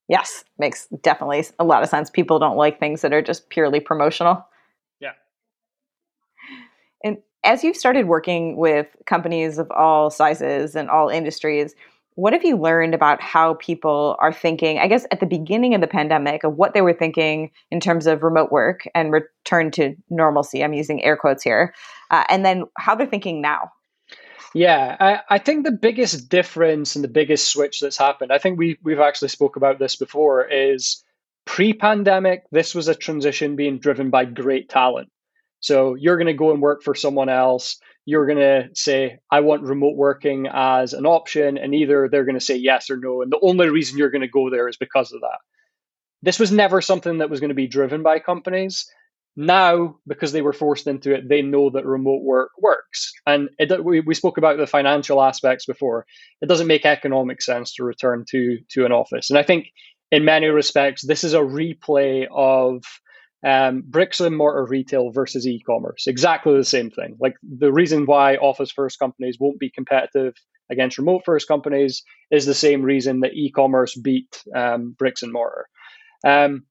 Yes, 0.08 0.44
makes 0.58 0.86
definitely 1.02 1.44
a 1.58 1.64
lot 1.64 1.82
of 1.82 1.88
sense. 1.88 2.08
People 2.08 2.38
don't 2.38 2.56
like 2.56 2.80
things 2.80 3.02
that 3.02 3.12
are 3.12 3.22
just 3.22 3.50
purely 3.50 3.78
promotional. 3.78 4.44
Yeah. 5.00 5.12
And 7.04 7.18
as 7.44 7.62
you've 7.62 7.76
started 7.76 8.06
working 8.06 8.56
with 8.56 8.86
companies 9.04 9.58
of 9.58 9.70
all 9.70 10.10
sizes 10.10 10.74
and 10.74 10.88
all 10.88 11.10
industries, 11.10 11.74
what 12.14 12.32
have 12.32 12.44
you 12.44 12.56
learned 12.56 12.94
about 12.94 13.20
how 13.20 13.54
people 13.54 14.16
are 14.18 14.32
thinking, 14.32 14.78
I 14.78 14.88
guess, 14.88 15.06
at 15.12 15.20
the 15.20 15.26
beginning 15.26 15.74
of 15.74 15.80
the 15.80 15.86
pandemic, 15.86 16.42
of 16.42 16.56
what 16.56 16.74
they 16.74 16.80
were 16.80 16.92
thinking 16.92 17.52
in 17.70 17.78
terms 17.78 18.08
of 18.08 18.24
remote 18.24 18.50
work 18.50 18.88
and 18.94 19.12
return 19.12 19.70
to 19.72 19.94
normalcy? 20.10 20.64
I'm 20.64 20.72
using 20.72 21.04
air 21.04 21.16
quotes 21.16 21.44
here. 21.44 21.72
Uh, 22.10 22.24
and 22.28 22.44
then 22.44 22.64
how 22.76 22.96
they're 22.96 23.06
thinking 23.06 23.40
now. 23.40 23.70
Yeah, 24.54 24.96
I, 24.98 25.20
I 25.28 25.38
think 25.38 25.64
the 25.64 25.72
biggest 25.72 26.28
difference 26.28 26.94
and 26.96 27.04
the 27.04 27.08
biggest 27.08 27.48
switch 27.48 27.80
that's 27.80 27.96
happened, 27.96 28.32
I 28.32 28.38
think 28.38 28.58
we, 28.58 28.78
we've 28.82 29.00
actually 29.00 29.28
spoke 29.28 29.56
about 29.56 29.78
this 29.78 29.96
before, 29.96 30.46
is 30.46 31.04
pre-pandemic, 31.44 32.44
this 32.50 32.74
was 32.74 32.88
a 32.88 32.94
transition 32.94 33.56
being 33.56 33.78
driven 33.78 34.10
by 34.10 34.24
great 34.24 34.68
talent. 34.68 35.10
So 35.60 35.94
you're 35.94 36.16
going 36.16 36.26
to 36.28 36.34
go 36.34 36.52
and 36.52 36.62
work 36.62 36.82
for 36.82 36.94
someone 36.94 37.28
else 37.28 37.80
you're 38.08 38.24
going 38.24 38.38
to 38.38 38.70
say, 38.72 39.18
I 39.30 39.40
want 39.40 39.64
remote 39.64 39.94
working 39.94 40.48
as 40.50 40.94
an 40.94 41.04
option. 41.04 41.58
And 41.58 41.74
either 41.74 42.08
they're 42.08 42.24
going 42.24 42.38
to 42.38 42.44
say 42.44 42.56
yes 42.56 42.88
or 42.88 42.96
no. 42.96 43.20
And 43.20 43.30
the 43.30 43.38
only 43.42 43.68
reason 43.68 43.98
you're 43.98 44.08
going 44.08 44.22
to 44.22 44.28
go 44.28 44.48
there 44.48 44.66
is 44.66 44.78
because 44.78 45.12
of 45.12 45.20
that. 45.20 45.40
This 46.22 46.38
was 46.38 46.50
never 46.50 46.80
something 46.80 47.18
that 47.18 47.28
was 47.28 47.38
going 47.38 47.50
to 47.50 47.54
be 47.54 47.66
driven 47.66 48.02
by 48.02 48.18
companies. 48.18 48.90
Now, 49.40 49.94
because 50.04 50.32
they 50.32 50.42
were 50.42 50.52
forced 50.52 50.88
into 50.88 51.14
it, 51.14 51.28
they 51.28 51.42
know 51.42 51.70
that 51.70 51.86
remote 51.86 52.24
work 52.24 52.50
works. 52.58 53.12
And 53.24 53.48
it, 53.56 53.84
we, 53.84 54.00
we 54.00 54.14
spoke 54.14 54.36
about 54.36 54.58
the 54.58 54.66
financial 54.66 55.22
aspects 55.22 55.64
before. 55.64 56.06
It 56.42 56.48
doesn't 56.48 56.66
make 56.66 56.84
economic 56.84 57.40
sense 57.40 57.72
to 57.74 57.84
return 57.84 58.24
to, 58.30 58.58
to 58.70 58.84
an 58.84 58.90
office. 58.90 59.30
And 59.30 59.38
I 59.38 59.44
think 59.44 59.68
in 60.10 60.24
many 60.24 60.48
respects, 60.48 61.06
this 61.06 61.22
is 61.22 61.34
a 61.34 61.38
replay 61.38 62.26
of 62.34 62.82
um, 63.46 63.84
bricks 63.86 64.18
and 64.18 64.36
mortar 64.36 64.66
retail 64.66 65.12
versus 65.12 65.46
e-commerce 65.46 66.08
exactly 66.08 66.56
the 66.56 66.64
same 66.64 66.90
thing 66.90 67.16
like 67.20 67.34
the 67.40 67.72
reason 67.72 68.04
why 68.04 68.34
office 68.34 68.72
first 68.72 68.98
companies 68.98 69.36
won't 69.38 69.60
be 69.60 69.70
competitive 69.70 70.34
against 70.72 70.98
remote 70.98 71.22
first 71.24 71.46
companies 71.46 72.02
is 72.32 72.46
the 72.46 72.54
same 72.54 72.82
reason 72.82 73.20
that 73.20 73.34
e-commerce 73.34 73.94
beat 73.94 74.42
um, 74.56 74.92
bricks 74.98 75.22
and 75.22 75.32
mortar 75.32 75.68
um, 76.26 76.64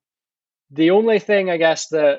the 0.70 0.90
only 0.90 1.18
thing 1.18 1.48
i 1.48 1.56
guess 1.56 1.88
that 1.88 2.18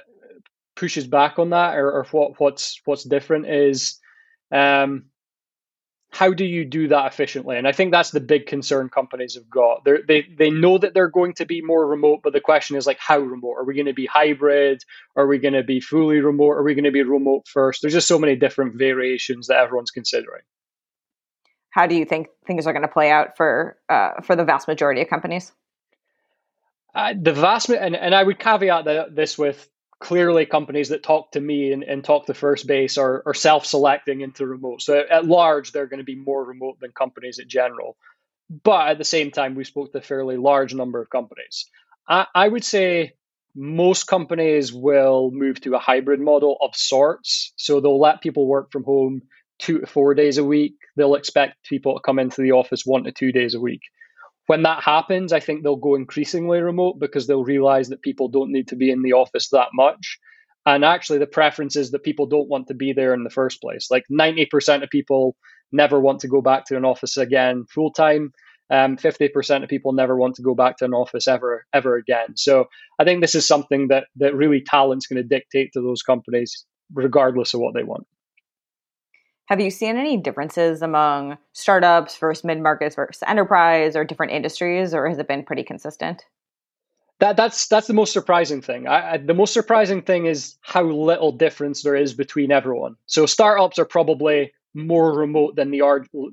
pushes 0.80 1.06
back 1.06 1.40
on 1.40 1.50
that 1.50 1.76
or, 1.76 1.92
or 1.92 2.08
what, 2.12 2.40
what's 2.40 2.82
what's 2.86 3.04
different 3.04 3.48
is 3.48 4.00
um, 4.52 5.06
how 6.12 6.34
do 6.34 6.46
you 6.46 6.66
do 6.66 6.88
that 6.88 7.06
efficiently? 7.06 7.58
And 7.58 7.68
I 7.68 7.72
think 7.72 7.92
that's 7.92 8.12
the 8.12 8.22
big 8.22 8.48
concern 8.48 8.90
companies 8.90 9.36
have 9.36 9.50
got. 9.50 9.84
They're, 9.84 10.00
they 10.08 10.22
they 10.38 10.50
know 10.50 10.78
that 10.78 10.94
they're 10.94 11.10
going 11.10 11.34
to 11.36 11.46
be 11.46 11.62
more 11.62 11.86
remote, 11.86 12.22
but 12.24 12.34
the 12.34 12.40
question 12.40 12.78
is 12.78 12.88
like, 12.88 12.98
how 12.98 13.20
remote? 13.20 13.56
Are 13.58 13.66
we 13.66 13.76
going 13.76 13.86
to 13.88 13.94
be 13.94 14.06
hybrid? 14.06 14.82
Are 15.16 15.28
we 15.28 15.38
going 15.38 15.54
to 15.54 15.64
be 15.64 15.82
fully 15.82 16.20
remote? 16.20 16.52
Are 16.52 16.64
we 16.64 16.74
going 16.74 16.86
to 16.86 16.92
be 16.92 17.04
remote 17.04 17.48
first? 17.48 17.82
There's 17.82 17.94
just 17.94 18.08
so 18.08 18.18
many 18.18 18.36
different 18.36 18.76
variations 18.76 19.48
that 19.48 19.58
everyone's 19.58 19.92
considering. 19.92 20.44
How 21.72 21.86
do 21.88 21.96
you 21.96 22.06
think 22.06 22.28
things 22.48 22.66
are 22.66 22.74
going 22.74 22.84
to 22.84 22.88
play 22.88 23.12
out 23.12 23.38
for 23.38 23.78
uh, 23.90 24.22
for 24.22 24.36
the 24.36 24.46
vast 24.46 24.68
majority 24.68 25.02
of 25.02 25.10
companies? 25.10 25.52
Uh, 26.96 27.14
the 27.22 27.34
vast 27.34 27.70
and, 27.70 27.96
and 27.96 28.16
I 28.16 28.24
would 28.24 28.40
caveat 28.40 28.86
that, 28.86 29.16
this 29.16 29.38
with 29.38 29.70
clearly 30.00 30.46
companies 30.46 30.90
that 30.90 31.04
talk 31.04 31.32
to 31.32 31.42
me 31.42 31.74
and, 31.74 31.84
and 31.84 32.04
talk 32.04 32.26
to 32.26 32.34
Firstbase 32.34 32.98
are, 32.98 33.22
are 33.26 33.34
self-selecting 33.34 34.22
into 34.22 34.46
remote. 34.46 34.82
So 34.82 35.04
at 35.10 35.26
large, 35.26 35.72
they're 35.72 35.88
going 35.88 36.00
to 36.00 36.06
be 36.06 36.16
more 36.16 36.44
remote 36.44 36.80
than 36.80 36.92
companies 36.92 37.40
in 37.40 37.50
general. 37.50 37.98
But 38.64 38.90
at 38.90 38.98
the 38.98 39.06
same 39.06 39.32
time, 39.32 39.56
we 39.56 39.64
spoke 39.64 39.92
to 39.92 40.00
a 40.00 40.02
fairly 40.02 40.38
large 40.38 40.74
number 40.74 41.02
of 41.02 41.10
companies. 41.10 41.66
I, 42.08 42.26
I 42.34 42.48
would 42.48 42.64
say 42.64 43.14
most 43.56 44.06
companies 44.06 44.72
will 44.72 45.32
move 45.32 45.60
to 45.62 45.76
a 45.76 45.80
hybrid 45.80 46.22
model 46.22 46.58
of 46.62 46.76
sorts. 46.76 47.54
So 47.58 47.80
they'll 47.80 48.00
let 48.00 48.22
people 48.22 48.48
work 48.48 48.72
from 48.72 48.84
home 48.84 49.24
two 49.60 49.80
to 49.80 49.88
four 49.88 50.14
days 50.14 50.38
a 50.38 50.44
week. 50.44 50.76
They'll 50.96 51.16
expect 51.16 51.68
people 51.68 51.96
to 51.96 52.02
come 52.04 52.20
into 52.20 52.42
the 52.42 52.54
office 52.54 52.86
one 52.86 53.04
to 53.04 53.12
two 53.12 53.32
days 53.32 53.54
a 53.54 53.60
week 53.60 53.82
when 54.50 54.64
that 54.64 54.82
happens, 54.82 55.32
I 55.32 55.40
think 55.40 55.62
they'll 55.62 55.76
go 55.76 55.94
increasingly 55.94 56.60
remote 56.60 56.98
because 57.00 57.28
they'll 57.28 57.44
realize 57.44 57.90
that 57.90 58.02
people 58.02 58.30
don't 58.30 58.52
need 58.52 58.70
to 58.70 58.76
be 58.76 58.90
in 58.90 59.04
the 59.04 59.14
office 59.14 59.50
that 59.50 59.68
much. 59.76 60.18
And 60.66 60.84
actually, 60.84 61.20
the 61.20 61.28
preference 61.28 61.76
is 61.76 61.92
that 61.92 62.04
people 62.04 62.26
don't 62.26 62.50
want 62.50 62.66
to 62.70 62.74
be 62.74 62.92
there 62.92 63.14
in 63.14 63.24
the 63.24 63.30
first 63.30 63.62
place. 63.62 63.92
Like 63.92 64.06
90% 64.12 64.82
of 64.82 64.90
people 64.90 65.36
never 65.72 66.00
want 66.00 66.22
to 66.22 66.28
go 66.28 66.42
back 66.42 66.66
to 66.66 66.78
an 66.78 66.84
office 66.84 67.16
again 67.16 67.66
full 67.70 67.92
time. 67.92 68.34
Um, 68.72 68.98
50% 68.98 69.62
of 69.62 69.70
people 69.70 69.94
never 69.94 70.18
want 70.18 70.38
to 70.38 70.42
go 70.42 70.56
back 70.56 70.78
to 70.78 70.86
an 70.86 70.96
office 70.96 71.28
ever, 71.28 71.64
ever 71.72 71.96
again. 71.96 72.36
So 72.36 72.70
I 72.98 73.04
think 73.04 73.22
this 73.22 73.36
is 73.36 73.46
something 73.46 73.90
that, 73.90 74.06
that 74.16 74.34
really 74.34 74.62
talent's 74.62 75.06
going 75.06 75.22
to 75.22 75.30
dictate 75.30 75.74
to 75.74 75.82
those 75.82 76.02
companies, 76.02 76.66
regardless 76.92 77.54
of 77.54 77.60
what 77.60 77.76
they 77.76 77.84
want. 77.84 78.08
Have 79.50 79.60
you 79.60 79.72
seen 79.72 79.98
any 79.98 80.16
differences 80.16 80.84
among 80.84 81.40
startups 81.54 82.16
versus 82.18 82.44
mid 82.44 82.62
markets 82.62 82.96
versus 82.96 83.24
enterprise 83.26 83.96
or 83.96 84.06
different 84.06 84.32
industries, 84.32 84.94
or 84.94 85.10
has 85.10 85.18
it 85.18 85.28
been 85.28 85.44
pretty 85.44 85.64
consistent? 85.64 86.24
That 87.18 87.36
that's 87.36 87.68
that's 87.68 87.88
the 87.88 87.96
most 87.96 88.14
surprising 88.14 88.62
thing. 88.62 88.88
I, 88.88 89.14
I, 89.14 89.18
the 89.18 89.34
most 89.34 89.54
surprising 89.54 90.04
thing 90.04 90.28
is 90.28 90.56
how 90.62 90.84
little 90.84 91.32
difference 91.32 91.82
there 91.82 91.96
is 91.96 92.14
between 92.14 92.52
everyone. 92.52 92.96
So 93.08 93.26
startups 93.26 93.80
are 93.80 93.86
probably 93.86 94.54
more 94.76 95.18
remote 95.18 95.56
than 95.56 95.72
the 95.72 95.80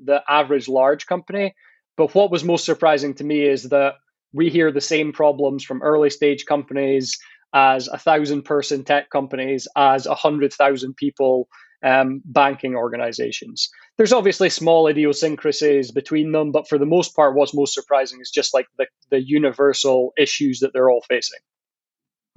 the 0.04 0.23
average 0.28 0.68
large 0.68 1.06
company. 1.06 1.54
But 1.96 2.14
what 2.14 2.30
was 2.30 2.44
most 2.44 2.66
surprising 2.66 3.14
to 3.14 3.25
me 3.25 3.46
is 3.46 3.70
that 3.70 3.94
we 4.35 4.50
hear 4.50 4.70
the 4.70 4.82
same 4.82 5.14
problems 5.14 5.64
from 5.64 5.80
early 5.80 6.11
stage 6.11 6.44
companies 6.44 7.18
as 7.54 7.88
a 7.88 7.96
thousand 7.96 8.42
person 8.42 8.85
tech 8.85 9.08
companies 9.08 9.66
as 9.75 10.04
a 10.04 10.14
hundred 10.14 10.52
thousand 10.52 10.96
people 10.96 11.49
um, 11.86 12.20
banking 12.24 12.74
organizations. 12.74 13.70
There's 13.96 14.12
obviously 14.12 14.50
small 14.50 14.88
idiosyncrasies 14.88 15.92
between 15.92 16.32
them, 16.32 16.50
but 16.50 16.68
for 16.68 16.78
the 16.78 16.86
most 16.86 17.14
part, 17.14 17.36
what's 17.36 17.54
most 17.54 17.74
surprising 17.74 18.20
is 18.20 18.30
just 18.30 18.52
like 18.52 18.66
the, 18.76 18.86
the 19.10 19.22
universal 19.22 20.12
issues 20.18 20.58
that 20.60 20.72
they're 20.72 20.90
all 20.90 21.04
facing. 21.08 21.38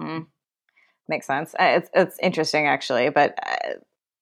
Mm. 0.00 0.26
Makes 1.08 1.26
sense. 1.26 1.54
Uh, 1.54 1.78
it's, 1.78 1.90
it's 1.94 2.16
interesting, 2.22 2.68
actually, 2.68 3.10
but 3.10 3.36
uh, 3.44 3.74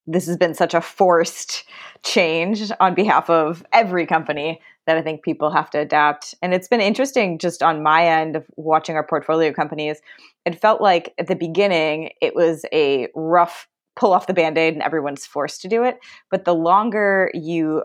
this 0.06 0.26
has 0.26 0.38
been 0.38 0.54
such 0.54 0.73
a 0.73 0.80
forced 0.80 1.64
change 2.02 2.73
on 2.80 2.94
behalf 2.94 3.28
of 3.28 3.62
every 3.73 4.06
company 4.06 4.62
that 4.87 4.97
I 4.97 5.02
think 5.02 5.23
people 5.23 5.50
have 5.50 5.68
to 5.73 5.78
adapt. 5.78 6.35
And 6.40 6.54
it's 6.54 6.68
been 6.68 6.80
interesting 6.80 7.38
just 7.38 7.62
on 7.62 7.82
my 7.82 8.06
end 8.06 8.35
of 8.35 8.47
watching 8.56 8.97
our 8.97 9.06
portfolio 9.06 9.52
companies. 9.52 10.00
It 10.47 10.58
felt 10.58 10.80
like 10.80 11.12
at 11.18 11.26
the 11.26 11.37
beginning, 11.37 12.12
it 12.23 12.35
was 12.35 12.64
a 12.73 13.08
rough 13.14 13.68
pull 13.99 14.12
off 14.12 14.26
the 14.26 14.35
band-aid 14.35 14.75
and 14.75 14.83
everyone's 14.83 15.26
forced 15.26 15.61
to 15.61 15.69
do 15.69 15.83
it 15.83 15.99
but 16.31 16.45
the 16.45 16.55
longer 16.55 17.31
you 17.35 17.83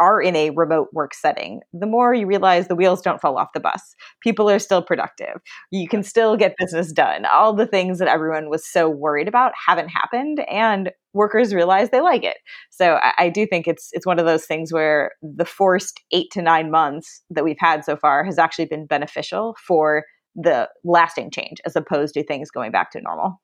are 0.00 0.20
in 0.20 0.34
a 0.34 0.50
remote 0.50 0.88
work 0.92 1.14
setting, 1.14 1.60
the 1.72 1.86
more 1.86 2.14
you 2.14 2.26
realize 2.26 2.66
the 2.66 2.74
wheels 2.74 3.00
don't 3.00 3.20
fall 3.20 3.38
off 3.38 3.52
the 3.54 3.60
bus. 3.60 3.94
People 4.22 4.50
are 4.50 4.58
still 4.58 4.82
productive. 4.82 5.40
You 5.70 5.88
can 5.88 6.02
still 6.02 6.36
get 6.36 6.56
business 6.58 6.92
done. 6.92 7.24
All 7.26 7.52
the 7.54 7.66
things 7.66 7.98
that 7.98 8.08
everyone 8.08 8.50
was 8.50 8.66
so 8.66 8.88
worried 8.88 9.28
about 9.28 9.52
haven't 9.66 9.88
happened, 9.88 10.40
and 10.50 10.90
workers 11.12 11.54
realize 11.54 11.90
they 11.90 12.00
like 12.00 12.24
it. 12.24 12.38
So 12.70 12.94
I, 12.94 13.12
I 13.18 13.28
do 13.28 13.46
think 13.46 13.68
it's 13.68 13.90
it's 13.92 14.06
one 14.06 14.18
of 14.18 14.26
those 14.26 14.46
things 14.46 14.72
where 14.72 15.12
the 15.22 15.44
forced 15.44 16.00
eight 16.10 16.30
to 16.32 16.42
nine 16.42 16.70
months 16.70 17.22
that 17.30 17.44
we've 17.44 17.56
had 17.60 17.84
so 17.84 17.96
far 17.96 18.24
has 18.24 18.38
actually 18.38 18.66
been 18.66 18.86
beneficial 18.86 19.56
for 19.64 20.04
the 20.34 20.68
lasting 20.82 21.30
change 21.30 21.58
as 21.64 21.76
opposed 21.76 22.14
to 22.14 22.24
things 22.24 22.50
going 22.50 22.72
back 22.72 22.90
to 22.90 23.00
normal. 23.00 23.40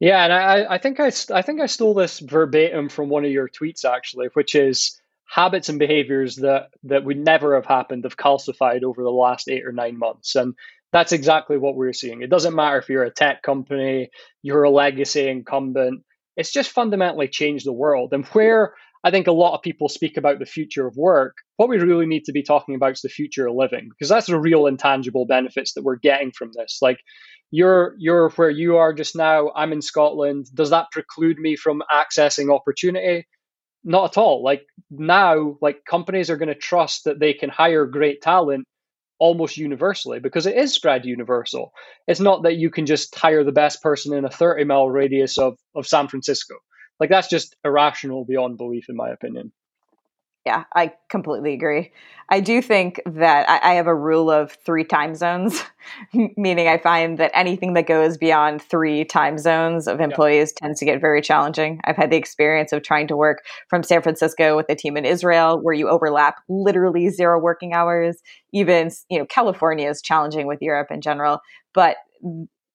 Yeah, 0.00 0.24
and 0.24 0.32
I, 0.32 0.74
I 0.74 0.78
think 0.78 0.98
I, 0.98 1.12
I 1.32 1.42
think 1.42 1.60
I 1.60 1.66
stole 1.66 1.94
this 1.94 2.20
verbatim 2.20 2.88
from 2.88 3.10
one 3.10 3.24
of 3.24 3.30
your 3.30 3.48
tweets 3.48 3.84
actually, 3.84 4.28
which 4.32 4.54
is 4.54 5.00
habits 5.26 5.68
and 5.68 5.78
behaviors 5.78 6.36
that 6.36 6.70
that 6.84 7.04
would 7.04 7.18
never 7.18 7.54
have 7.54 7.66
happened 7.66 8.04
have 8.04 8.16
calcified 8.16 8.82
over 8.82 9.02
the 9.02 9.10
last 9.10 9.48
eight 9.48 9.64
or 9.64 9.72
nine 9.72 9.98
months. 9.98 10.34
And 10.36 10.54
that's 10.92 11.12
exactly 11.12 11.58
what 11.58 11.76
we're 11.76 11.92
seeing. 11.92 12.22
It 12.22 12.30
doesn't 12.30 12.54
matter 12.54 12.78
if 12.78 12.88
you're 12.88 13.04
a 13.04 13.12
tech 13.12 13.42
company 13.42 14.10
you're 14.42 14.64
a 14.64 14.70
legacy 14.70 15.28
incumbent. 15.28 16.02
It's 16.36 16.52
just 16.52 16.70
fundamentally 16.70 17.28
changed 17.28 17.66
the 17.66 17.72
world. 17.72 18.12
And 18.14 18.24
where 18.28 18.74
i 19.04 19.10
think 19.10 19.26
a 19.26 19.32
lot 19.32 19.54
of 19.54 19.62
people 19.62 19.88
speak 19.88 20.16
about 20.16 20.38
the 20.38 20.46
future 20.46 20.86
of 20.86 20.96
work 20.96 21.36
what 21.56 21.68
we 21.68 21.78
really 21.78 22.06
need 22.06 22.24
to 22.24 22.32
be 22.32 22.42
talking 22.42 22.74
about 22.74 22.92
is 22.92 23.00
the 23.00 23.08
future 23.08 23.46
of 23.46 23.54
living 23.54 23.88
because 23.90 24.08
that's 24.08 24.26
the 24.26 24.38
real 24.38 24.66
intangible 24.66 25.26
benefits 25.26 25.74
that 25.74 25.84
we're 25.84 25.96
getting 25.96 26.32
from 26.32 26.50
this 26.54 26.78
like 26.82 26.98
you're 27.50 27.94
you're 27.98 28.30
where 28.30 28.50
you 28.50 28.76
are 28.76 28.92
just 28.92 29.16
now 29.16 29.50
i'm 29.56 29.72
in 29.72 29.82
scotland 29.82 30.46
does 30.54 30.70
that 30.70 30.86
preclude 30.92 31.38
me 31.38 31.56
from 31.56 31.82
accessing 31.92 32.54
opportunity 32.54 33.24
not 33.84 34.10
at 34.12 34.18
all. 34.18 34.42
Like 34.42 34.62
now, 34.90 35.56
like 35.60 35.84
companies 35.84 36.30
are 36.30 36.36
going 36.36 36.48
to 36.48 36.54
trust 36.54 37.04
that 37.04 37.18
they 37.18 37.32
can 37.32 37.50
hire 37.50 37.86
great 37.86 38.20
talent 38.20 38.66
almost 39.18 39.56
universally 39.56 40.18
because 40.18 40.46
it 40.46 40.56
is 40.56 40.72
spread 40.72 41.04
universal. 41.04 41.72
It's 42.06 42.20
not 42.20 42.42
that 42.44 42.56
you 42.56 42.70
can 42.70 42.86
just 42.86 43.14
hire 43.14 43.44
the 43.44 43.52
best 43.52 43.82
person 43.82 44.14
in 44.14 44.24
a 44.24 44.30
30 44.30 44.64
mile 44.64 44.88
radius 44.88 45.38
of, 45.38 45.58
of 45.74 45.86
San 45.86 46.08
Francisco. 46.08 46.54
Like 47.00 47.10
that's 47.10 47.28
just 47.28 47.56
irrational 47.64 48.24
beyond 48.24 48.58
belief, 48.58 48.88
in 48.88 48.96
my 48.96 49.10
opinion. 49.10 49.52
Yeah, 50.46 50.64
I 50.74 50.94
completely 51.10 51.52
agree. 51.52 51.92
I 52.30 52.40
do 52.40 52.62
think 52.62 53.02
that 53.04 53.46
I, 53.46 53.72
I 53.72 53.74
have 53.74 53.86
a 53.86 53.94
rule 53.94 54.30
of 54.30 54.52
three 54.52 54.84
time 54.84 55.14
zones, 55.14 55.62
meaning 56.36 56.66
I 56.66 56.78
find 56.78 57.18
that 57.18 57.30
anything 57.34 57.74
that 57.74 57.86
goes 57.86 58.16
beyond 58.16 58.62
three 58.62 59.04
time 59.04 59.36
zones 59.36 59.86
of 59.86 60.00
employees 60.00 60.54
yeah. 60.56 60.66
tends 60.66 60.78
to 60.80 60.86
get 60.86 60.98
very 60.98 61.20
challenging. 61.20 61.78
I've 61.84 61.96
had 61.96 62.10
the 62.10 62.16
experience 62.16 62.72
of 62.72 62.82
trying 62.82 63.06
to 63.08 63.16
work 63.16 63.44
from 63.68 63.82
San 63.82 64.00
Francisco 64.00 64.56
with 64.56 64.66
a 64.70 64.74
team 64.74 64.96
in 64.96 65.04
Israel 65.04 65.60
where 65.60 65.74
you 65.74 65.90
overlap 65.90 66.36
literally 66.48 67.10
zero 67.10 67.38
working 67.38 67.74
hours. 67.74 68.16
Even, 68.54 68.90
you 69.10 69.18
know, 69.18 69.26
California 69.26 69.90
is 69.90 70.00
challenging 70.00 70.46
with 70.46 70.62
Europe 70.62 70.88
in 70.90 71.02
general, 71.02 71.40
but 71.74 71.96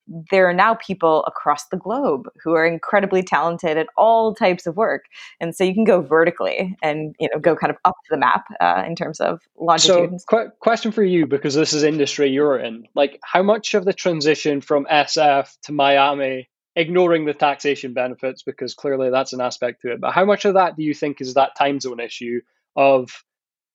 there 0.08 0.48
are 0.48 0.54
now 0.54 0.76
people 0.76 1.24
across 1.26 1.68
the 1.68 1.78
globe 1.78 2.30
who 2.44 2.54
are 2.54 2.66
incredibly 2.66 3.24
talented 3.24 3.78
at 3.78 3.88
all 3.98 4.36
types 4.36 4.68
of 4.68 4.76
work. 4.76 5.06
And 5.40 5.56
so 5.56 5.64
you 5.64 5.74
can 5.74 5.84
go 5.84 6.02
vertically 6.02 6.76
and 6.82 7.16
you 7.20 7.30
know 7.34 7.40
go 7.40 7.56
kind 7.56 7.72
of 7.72 7.78
up 7.86 7.96
the 8.10 8.18
map 8.18 8.46
uh, 8.62 8.84
in 8.86 8.96
terms 8.96 9.20
of 9.20 9.42
longitude 9.58 10.20
so 10.22 10.26
qu- 10.30 10.52
question 10.60 10.92
for 10.92 11.04
you 11.04 11.26
because 11.26 11.56
this 11.56 11.74
is 11.74 11.84
industry 11.84 12.30
you're 12.30 12.58
in. 12.58 12.86
Like 12.94 13.20
how 13.24 13.44
much 13.44 13.74
of 13.74 13.86
the 13.86 13.94
transition 13.94 14.62
from 14.62 14.86
sf 14.86 15.50
to 15.64 15.72
miami 15.72 16.50
ignoring 16.76 17.26
the 17.26 17.34
taxation 17.34 17.94
benefits 17.94 18.44
because 18.44 18.74
clearly 18.74 19.10
that's 19.10 19.34
an 19.34 19.42
aspect 19.42 19.82
to 19.82 19.92
it 19.92 20.02
but 20.02 20.12
how 20.12 20.26
much 20.26 20.46
of 20.46 20.56
that 20.56 20.76
do 20.76 20.84
you 20.84 20.94
think 20.94 21.22
is 21.22 21.34
that 21.34 21.56
time 21.58 21.80
zone 21.80 22.00
issue 22.00 22.42
of 22.76 23.24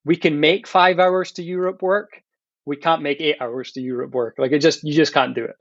we 0.05 0.17
can 0.17 0.39
make 0.39 0.67
five 0.67 0.99
hours 0.99 1.33
to 1.33 1.43
europe 1.43 1.83
work 1.83 2.23
we 2.67 2.77
can't 2.77 3.03
make 3.03 3.21
eight 3.21 3.37
hours 3.41 3.73
to 3.73 3.81
europe 3.81 4.13
work? 4.13 4.37
Like 4.39 4.53
it 4.53 4.61
just 4.61 4.85
you 4.85 4.93
just 4.93 5.15
can't 5.15 5.35
do 5.35 5.45
it 5.45 5.57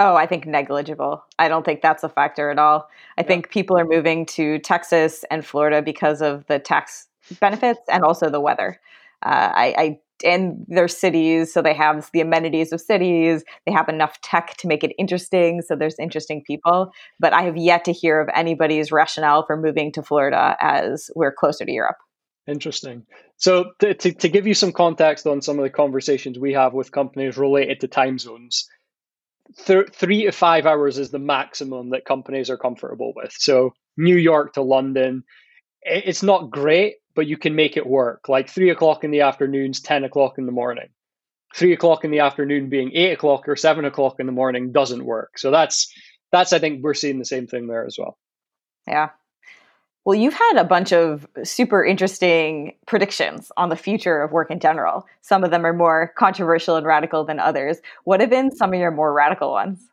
Oh, 0.00 0.14
I 0.14 0.26
think 0.26 0.46
negligible. 0.46 1.24
I 1.38 1.48
don't 1.48 1.64
think 1.64 1.82
that's 1.82 2.04
a 2.04 2.08
factor 2.08 2.50
at 2.50 2.58
all. 2.58 2.88
I 3.16 3.22
yeah. 3.22 3.26
think 3.26 3.50
people 3.50 3.76
are 3.76 3.84
moving 3.84 4.26
to 4.26 4.58
Texas 4.60 5.24
and 5.30 5.44
Florida 5.44 5.82
because 5.82 6.22
of 6.22 6.46
the 6.46 6.58
tax 6.58 7.08
benefits 7.40 7.80
and 7.90 8.04
also 8.04 8.30
the 8.30 8.40
weather. 8.40 8.80
Uh, 9.24 9.50
I, 9.52 9.74
I 9.76 10.00
and 10.24 10.64
their 10.68 10.88
cities, 10.88 11.52
so 11.52 11.62
they 11.62 11.74
have 11.74 12.10
the 12.12 12.20
amenities 12.20 12.72
of 12.72 12.80
cities. 12.80 13.44
They 13.66 13.72
have 13.72 13.88
enough 13.88 14.20
tech 14.20 14.56
to 14.58 14.66
make 14.66 14.82
it 14.82 14.92
interesting, 14.98 15.62
so 15.62 15.76
there's 15.76 15.98
interesting 15.98 16.42
people. 16.44 16.90
But 17.20 17.32
I 17.32 17.42
have 17.42 17.56
yet 17.56 17.84
to 17.84 17.92
hear 17.92 18.20
of 18.20 18.28
anybody's 18.34 18.90
rationale 18.90 19.46
for 19.46 19.56
moving 19.56 19.92
to 19.92 20.02
Florida 20.02 20.56
as 20.60 21.10
we're 21.14 21.32
closer 21.32 21.64
to 21.64 21.72
Europe. 21.72 21.98
Interesting. 22.48 23.04
So, 23.36 23.72
to, 23.80 23.94
to, 23.94 24.12
to 24.12 24.28
give 24.28 24.46
you 24.46 24.54
some 24.54 24.72
context 24.72 25.26
on 25.26 25.42
some 25.42 25.58
of 25.58 25.62
the 25.62 25.70
conversations 25.70 26.38
we 26.38 26.54
have 26.54 26.72
with 26.72 26.90
companies 26.90 27.36
related 27.36 27.80
to 27.80 27.88
time 27.88 28.18
zones, 28.18 28.68
th- 29.56 29.90
three 29.92 30.24
to 30.24 30.32
five 30.32 30.66
hours 30.66 30.98
is 30.98 31.10
the 31.10 31.18
maximum 31.18 31.90
that 31.90 32.04
companies 32.04 32.50
are 32.50 32.56
comfortable 32.56 33.12
with. 33.14 33.32
So 33.32 33.72
New 33.96 34.16
York 34.16 34.54
to 34.54 34.62
London, 34.62 35.24
it's 35.82 36.22
not 36.22 36.50
great, 36.50 36.96
but 37.14 37.26
you 37.26 37.36
can 37.36 37.54
make 37.54 37.76
it 37.76 37.86
work. 37.86 38.28
Like 38.28 38.48
three 38.48 38.70
o'clock 38.70 39.04
in 39.04 39.10
the 39.10 39.22
afternoons, 39.22 39.80
10 39.80 40.04
o'clock 40.04 40.34
in 40.38 40.46
the 40.46 40.52
morning. 40.52 40.88
Three 41.54 41.72
o'clock 41.72 42.04
in 42.04 42.10
the 42.10 42.20
afternoon 42.20 42.68
being 42.68 42.92
eight 42.94 43.12
o'clock 43.12 43.48
or 43.48 43.56
seven 43.56 43.84
o'clock 43.84 44.16
in 44.18 44.26
the 44.26 44.32
morning 44.32 44.70
doesn't 44.70 45.04
work. 45.04 45.38
So 45.38 45.50
that's 45.50 45.90
that's 46.30 46.52
I 46.52 46.58
think 46.58 46.82
we're 46.82 46.94
seeing 46.94 47.18
the 47.18 47.24
same 47.24 47.46
thing 47.46 47.66
there 47.66 47.86
as 47.86 47.96
well. 47.98 48.18
Yeah. 48.86 49.08
Well, 50.08 50.14
you've 50.14 50.32
had 50.32 50.56
a 50.56 50.64
bunch 50.64 50.94
of 50.94 51.26
super 51.44 51.84
interesting 51.84 52.76
predictions 52.86 53.52
on 53.58 53.68
the 53.68 53.76
future 53.76 54.22
of 54.22 54.32
work 54.32 54.50
in 54.50 54.58
general. 54.58 55.04
Some 55.20 55.44
of 55.44 55.50
them 55.50 55.66
are 55.66 55.74
more 55.74 56.14
controversial 56.16 56.76
and 56.76 56.86
radical 56.86 57.26
than 57.26 57.38
others. 57.38 57.76
What 58.04 58.22
have 58.22 58.30
been 58.30 58.50
some 58.50 58.72
of 58.72 58.80
your 58.80 58.90
more 58.90 59.12
radical 59.12 59.50
ones? 59.50 59.86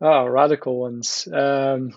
Oh, 0.00 0.26
radical 0.26 0.80
ones. 0.80 1.28
Um, 1.32 1.92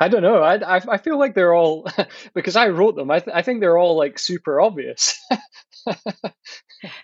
I 0.00 0.08
don't 0.08 0.22
know. 0.22 0.42
I, 0.42 0.56
I, 0.56 0.80
I 0.88 0.98
feel 0.98 1.20
like 1.20 1.36
they're 1.36 1.54
all 1.54 1.86
because 2.34 2.56
I 2.56 2.70
wrote 2.70 2.96
them. 2.96 3.12
I 3.12 3.20
th- 3.20 3.36
I 3.36 3.42
think 3.42 3.60
they're 3.60 3.78
all 3.78 3.96
like 3.96 4.18
super 4.18 4.60
obvious. 4.60 5.16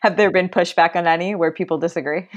Have 0.03 0.16
there 0.16 0.33
been 0.33 0.49
pushback 0.49 0.97
on 0.97 1.07
any 1.07 1.37
where 1.37 1.53
people 1.53 1.79
disagree? 1.79 2.29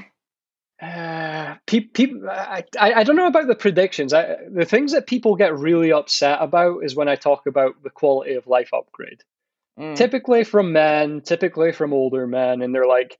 Uh, 0.81 1.55
people, 1.65 2.29
I, 2.29 2.63
I 2.77 3.03
don't 3.03 3.15
know 3.15 3.27
about 3.27 3.47
the 3.47 3.55
predictions. 3.55 4.13
I, 4.13 4.35
the 4.51 4.65
things 4.65 4.91
that 4.91 5.07
people 5.07 5.35
get 5.35 5.57
really 5.57 5.93
upset 5.93 6.39
about 6.41 6.83
is 6.83 6.95
when 6.95 7.07
I 7.07 7.15
talk 7.15 7.47
about 7.47 7.81
the 7.81 7.89
quality 7.89 8.33
of 8.35 8.45
life 8.45 8.73
upgrade. 8.73 9.21
Mm. 9.79 9.95
Typically 9.95 10.43
from 10.43 10.73
men, 10.73 11.21
typically 11.21 11.71
from 11.71 11.93
older 11.93 12.27
men, 12.27 12.61
and 12.61 12.75
they're 12.75 12.87
like, 12.87 13.17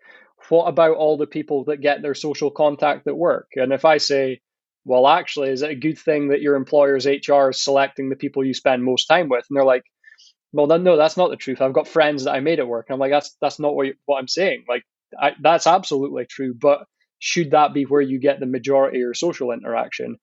"What 0.50 0.66
about 0.66 0.98
all 0.98 1.18
the 1.18 1.28
people 1.28 1.66
that 1.66 1.82
get 1.82 2.02
their 2.02 2.14
social 2.14 2.52
contact 2.52 3.08
at 3.08 3.18
work?" 3.18 3.52
And 3.56 3.72
if 3.72 3.86
I 3.86 3.98
say, 3.98 4.42
"Well, 4.84 5.08
actually, 5.08 5.50
is 5.50 5.62
it 5.62 5.72
a 5.72 5.76
good 5.76 5.98
thing 5.98 6.30
that 6.30 6.42
your 6.42 6.56
employer's 6.56 7.08
HR 7.08 7.50
is 7.50 7.62
selecting 7.62 8.10
the 8.10 8.16
people 8.16 8.46
you 8.46 8.54
spend 8.54 8.84
most 8.84 9.06
time 9.06 9.30
with?" 9.30 9.46
And 9.50 9.56
they're 9.56 9.66
like, 9.66 9.84
"Well, 10.54 10.68
no, 10.68 10.98
that's 10.98 11.18
not 11.18 11.30
the 11.30 11.36
truth. 11.38 11.62
I've 11.62 11.74
got 11.74 11.88
friends 11.88 12.26
that 12.26 12.34
I 12.34 12.40
made 12.42 12.60
at 12.60 12.68
work." 12.68 12.88
And 12.90 12.96
I'm 12.96 13.00
like, 13.00 13.12
"That's 13.12 13.36
that's 13.42 13.60
not 13.60 13.76
what 13.76 13.88
you, 13.88 13.96
what 14.06 14.18
I'm 14.18 14.28
saying. 14.28 14.66
Like, 14.68 14.84
I, 15.18 15.36
that's 15.42 15.68
absolutely 15.68 16.26
true, 16.26 16.54
but." 16.54 16.86
Should 17.26 17.52
that 17.52 17.74
be 17.74 17.86
where 17.86 18.02
you 18.02 18.20
get 18.20 18.40
the 18.40 18.46
majority 18.46 18.98
of 18.98 19.02
your 19.02 19.14
social 19.16 19.52
interaction? 19.52 20.18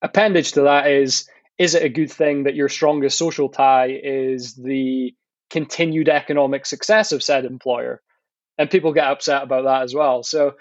Appendage 0.00 0.52
to 0.52 0.62
that 0.62 0.90
is 0.90 1.28
is 1.58 1.74
it 1.74 1.82
a 1.82 1.90
good 1.90 2.10
thing 2.10 2.44
that 2.44 2.54
your 2.54 2.70
strongest 2.70 3.18
social 3.18 3.50
tie 3.50 4.00
is 4.02 4.54
the 4.54 5.12
continued 5.50 6.08
economic 6.08 6.64
success 6.64 7.12
of 7.12 7.22
said 7.22 7.44
employer? 7.44 8.00
And 8.56 8.70
people 8.70 8.94
get 8.94 9.06
upset 9.06 9.42
about 9.42 9.64
that 9.64 9.82
as 9.82 9.94
well. 9.94 10.22
So 10.22 10.54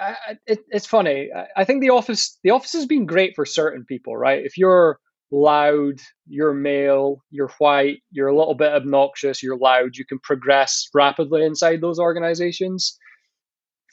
uh, 0.00 0.14
it, 0.48 0.64
it's 0.68 0.86
funny. 0.86 1.30
I 1.56 1.64
think 1.64 1.80
the 1.80 1.90
office 1.90 2.36
the 2.42 2.50
office 2.50 2.72
has 2.72 2.86
been 2.86 3.06
great 3.06 3.36
for 3.36 3.46
certain 3.46 3.84
people, 3.84 4.16
right? 4.16 4.44
If 4.44 4.58
you're 4.58 4.98
loud, 5.30 6.00
you're 6.26 6.54
male, 6.54 7.22
you're 7.30 7.52
white, 7.58 8.02
you're 8.10 8.28
a 8.28 8.36
little 8.36 8.54
bit 8.54 8.72
obnoxious, 8.72 9.44
you're 9.44 9.58
loud, 9.58 9.96
you 9.96 10.04
can 10.04 10.18
progress 10.18 10.88
rapidly 10.92 11.44
inside 11.44 11.80
those 11.80 12.00
organizations 12.00 12.98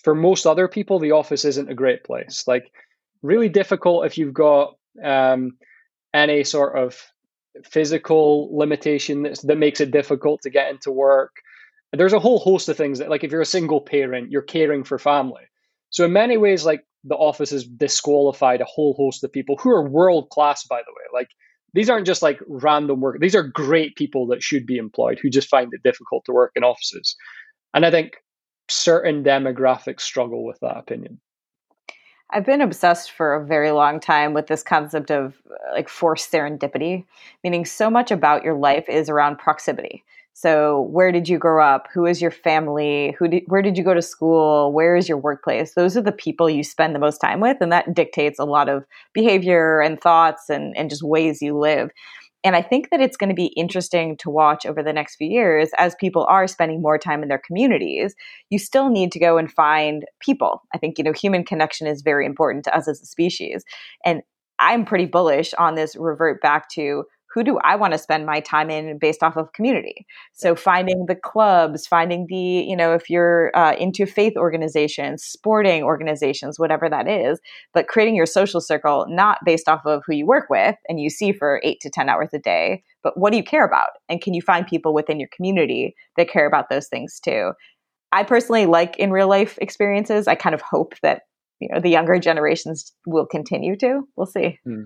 for 0.05 0.13
most 0.13 0.45
other 0.45 0.67
people, 0.67 0.99
the 0.99 1.13
office 1.13 1.45
isn't 1.45 1.71
a 1.71 1.73
great 1.73 2.03
place. 2.03 2.43
Like, 2.45 2.71
really 3.23 3.49
difficult 3.49 4.05
if 4.05 4.19
you've 4.19 4.35
got 4.35 4.75
um, 5.03 5.57
any 6.13 6.43
sort 6.43 6.77
of 6.77 6.95
physical 7.63 8.55
limitation 8.55 9.23
that's, 9.23 9.41
that 9.41 9.57
makes 9.57 9.81
it 9.81 9.89
difficult 9.89 10.43
to 10.43 10.51
get 10.51 10.69
into 10.69 10.91
work. 10.91 11.31
There's 11.91 12.13
a 12.13 12.19
whole 12.19 12.37
host 12.37 12.69
of 12.69 12.77
things 12.77 12.99
that, 12.99 13.09
like, 13.09 13.23
if 13.23 13.31
you're 13.31 13.41
a 13.41 13.47
single 13.47 13.81
parent, 13.81 14.29
you're 14.29 14.43
caring 14.43 14.83
for 14.83 14.99
family. 14.99 15.41
So, 15.89 16.05
in 16.05 16.13
many 16.13 16.37
ways, 16.37 16.67
like, 16.67 16.85
the 17.03 17.15
office 17.15 17.49
has 17.49 17.65
disqualified 17.65 18.61
a 18.61 18.65
whole 18.65 18.93
host 18.93 19.23
of 19.23 19.33
people 19.33 19.57
who 19.57 19.71
are 19.71 19.89
world 19.89 20.29
class, 20.29 20.67
by 20.67 20.81
the 20.85 20.91
way. 20.91 21.19
Like, 21.19 21.29
these 21.73 21.89
aren't 21.89 22.05
just 22.05 22.21
like 22.21 22.39
random 22.47 23.01
work. 23.01 23.19
These 23.19 23.35
are 23.35 23.43
great 23.43 23.95
people 23.95 24.27
that 24.27 24.43
should 24.43 24.67
be 24.67 24.77
employed 24.77 25.17
who 25.19 25.31
just 25.31 25.49
find 25.49 25.73
it 25.73 25.81
difficult 25.83 26.25
to 26.25 26.31
work 26.31 26.51
in 26.55 26.63
offices. 26.63 27.15
And 27.73 27.87
I 27.87 27.91
think 27.91 28.13
certain 28.67 29.23
demographics 29.23 30.01
struggle 30.01 30.43
with 30.43 30.59
that 30.61 30.77
opinion. 30.77 31.19
I've 32.31 32.45
been 32.45 32.61
obsessed 32.61 33.11
for 33.11 33.35
a 33.35 33.45
very 33.45 33.71
long 33.71 33.99
time 33.99 34.33
with 34.33 34.47
this 34.47 34.63
concept 34.63 35.11
of 35.11 35.35
like 35.73 35.87
forced 35.87 36.31
serendipity, 36.31 37.05
meaning 37.43 37.65
so 37.65 37.89
much 37.89 38.11
about 38.11 38.43
your 38.43 38.55
life 38.55 38.89
is 38.89 39.09
around 39.09 39.37
proximity. 39.37 40.03
So, 40.37 40.81
where 40.91 41.13
did 41.13 41.29
you 41.29 41.37
grow 41.37 41.63
up? 41.63 41.87
Who 41.93 42.05
is 42.05 42.21
your 42.21 42.31
family? 42.31 43.15
Who 43.17 43.29
did, 43.29 43.43
where 43.47 43.61
did 43.61 43.77
you 43.77 43.85
go 43.85 43.93
to 43.93 44.01
school? 44.01 44.73
Where 44.73 44.97
is 44.97 45.07
your 45.07 45.17
workplace? 45.17 45.75
Those 45.75 45.95
are 45.95 46.01
the 46.01 46.11
people 46.11 46.49
you 46.49 46.61
spend 46.61 46.93
the 46.93 46.99
most 46.99 47.19
time 47.19 47.39
with, 47.39 47.55
and 47.61 47.71
that 47.71 47.93
dictates 47.93 48.37
a 48.37 48.43
lot 48.43 48.67
of 48.67 48.85
behavior 49.13 49.79
and 49.79 50.01
thoughts 50.01 50.49
and, 50.49 50.75
and 50.75 50.89
just 50.89 51.03
ways 51.03 51.41
you 51.41 51.57
live. 51.57 51.89
And 52.45 52.55
I 52.55 52.61
think 52.61 52.91
that 52.91 53.01
it's 53.01 53.17
going 53.17 53.29
to 53.29 53.35
be 53.35 53.47
interesting 53.57 54.15
to 54.17 54.29
watch 54.29 54.67
over 54.67 54.83
the 54.83 54.93
next 54.93 55.15
few 55.15 55.27
years 55.27 55.71
as 55.79 55.95
people 55.99 56.27
are 56.29 56.47
spending 56.47 56.79
more 56.79 56.99
time 56.99 57.23
in 57.23 57.27
their 57.27 57.41
communities. 57.45 58.13
You 58.51 58.59
still 58.59 58.89
need 58.89 59.11
to 59.13 59.19
go 59.19 59.39
and 59.39 59.51
find 59.51 60.05
people. 60.19 60.61
I 60.73 60.77
think, 60.77 60.99
you 60.99 61.03
know, 61.03 61.11
human 61.11 61.43
connection 61.43 61.87
is 61.87 62.03
very 62.03 62.25
important 62.25 62.63
to 62.65 62.77
us 62.77 62.87
as 62.87 63.01
a 63.01 63.05
species. 63.05 63.63
And 64.05 64.21
I'm 64.59 64.85
pretty 64.85 65.07
bullish 65.07 65.55
on 65.55 65.73
this 65.73 65.95
revert 65.95 66.39
back 66.39 66.69
to 66.73 67.05
who 67.35 67.43
do 67.43 67.59
I 67.65 67.75
want 67.75 67.91
to 67.91 67.99
spend 67.99 68.25
my 68.25 68.39
time 68.39 68.69
in 68.69 68.97
based 68.97 69.21
off 69.21 69.35
of 69.35 69.51
community? 69.51 70.07
So 70.31 70.55
finding 70.55 71.05
the 71.07 71.15
clubs, 71.15 71.85
finding 71.85 72.27
the, 72.29 72.35
you 72.37 72.77
know, 72.77 72.93
if 72.93 73.09
you're 73.09 73.51
uh, 73.53 73.75
into 73.75 74.05
faith 74.05 74.37
organizations, 74.37 75.21
sporting 75.21 75.83
organizations, 75.83 76.57
whatever 76.57 76.89
that 76.89 77.09
is, 77.09 77.41
but 77.73 77.89
creating 77.89 78.15
your 78.15 78.25
social 78.25 78.61
circle 78.61 79.05
not 79.09 79.39
based 79.45 79.67
off 79.67 79.85
of 79.85 80.01
who 80.07 80.15
you 80.15 80.25
work 80.25 80.49
with 80.49 80.75
and 80.87 81.01
you 81.01 81.09
see 81.09 81.33
for 81.33 81.59
eight 81.61 81.81
to 81.81 81.89
10 81.89 82.07
hours 82.07 82.29
a 82.33 82.39
day, 82.39 82.81
but 83.03 83.17
what 83.17 83.31
do 83.31 83.37
you 83.37 83.43
care 83.43 83.65
about? 83.65 83.89
And 84.07 84.21
can 84.21 84.33
you 84.33 84.41
find 84.41 84.65
people 84.65 84.93
within 84.93 85.19
your 85.19 85.29
community 85.35 85.93
that 86.15 86.29
care 86.29 86.47
about 86.47 86.69
those 86.69 86.87
things 86.87 87.19
too? 87.19 87.51
I 88.13 88.23
personally 88.23 88.65
like 88.65 88.95
in 88.95 89.11
real 89.11 89.27
life 89.27 89.57
experiences. 89.59 90.29
I 90.29 90.35
kind 90.35 90.55
of 90.55 90.61
hope 90.61 90.95
that 91.01 91.23
you 91.59 91.67
know 91.69 91.81
the 91.81 91.89
younger 91.89 92.17
generations 92.17 92.93
will 93.05 93.25
continue 93.25 93.75
to. 93.77 94.07
We'll 94.15 94.25
see. 94.25 94.57
Hmm. 94.63 94.83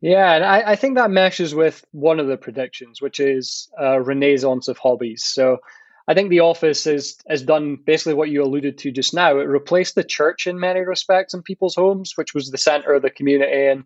Yeah, 0.00 0.34
and 0.34 0.44
I, 0.44 0.72
I, 0.72 0.76
think 0.76 0.96
that 0.96 1.10
meshes 1.10 1.54
with 1.54 1.84
one 1.92 2.20
of 2.20 2.26
the 2.26 2.36
predictions, 2.36 3.00
which 3.00 3.18
is 3.18 3.70
a 3.78 4.00
renaissance 4.00 4.68
of 4.68 4.76
hobbies. 4.76 5.24
So 5.24 5.58
I 6.06 6.14
think 6.14 6.28
the 6.28 6.40
office 6.40 6.86
is, 6.86 7.18
has 7.28 7.42
done 7.42 7.78
basically 7.84 8.14
what 8.14 8.28
you 8.28 8.42
alluded 8.42 8.78
to 8.78 8.92
just 8.92 9.14
now. 9.14 9.38
It 9.38 9.44
replaced 9.44 9.94
the 9.94 10.04
church 10.04 10.46
in 10.46 10.60
many 10.60 10.80
respects 10.80 11.32
in 11.32 11.42
people's 11.42 11.74
homes, 11.74 12.12
which 12.14 12.34
was 12.34 12.50
the 12.50 12.58
center 12.58 12.92
of 12.92 13.02
the 13.02 13.10
community. 13.10 13.66
And 13.66 13.84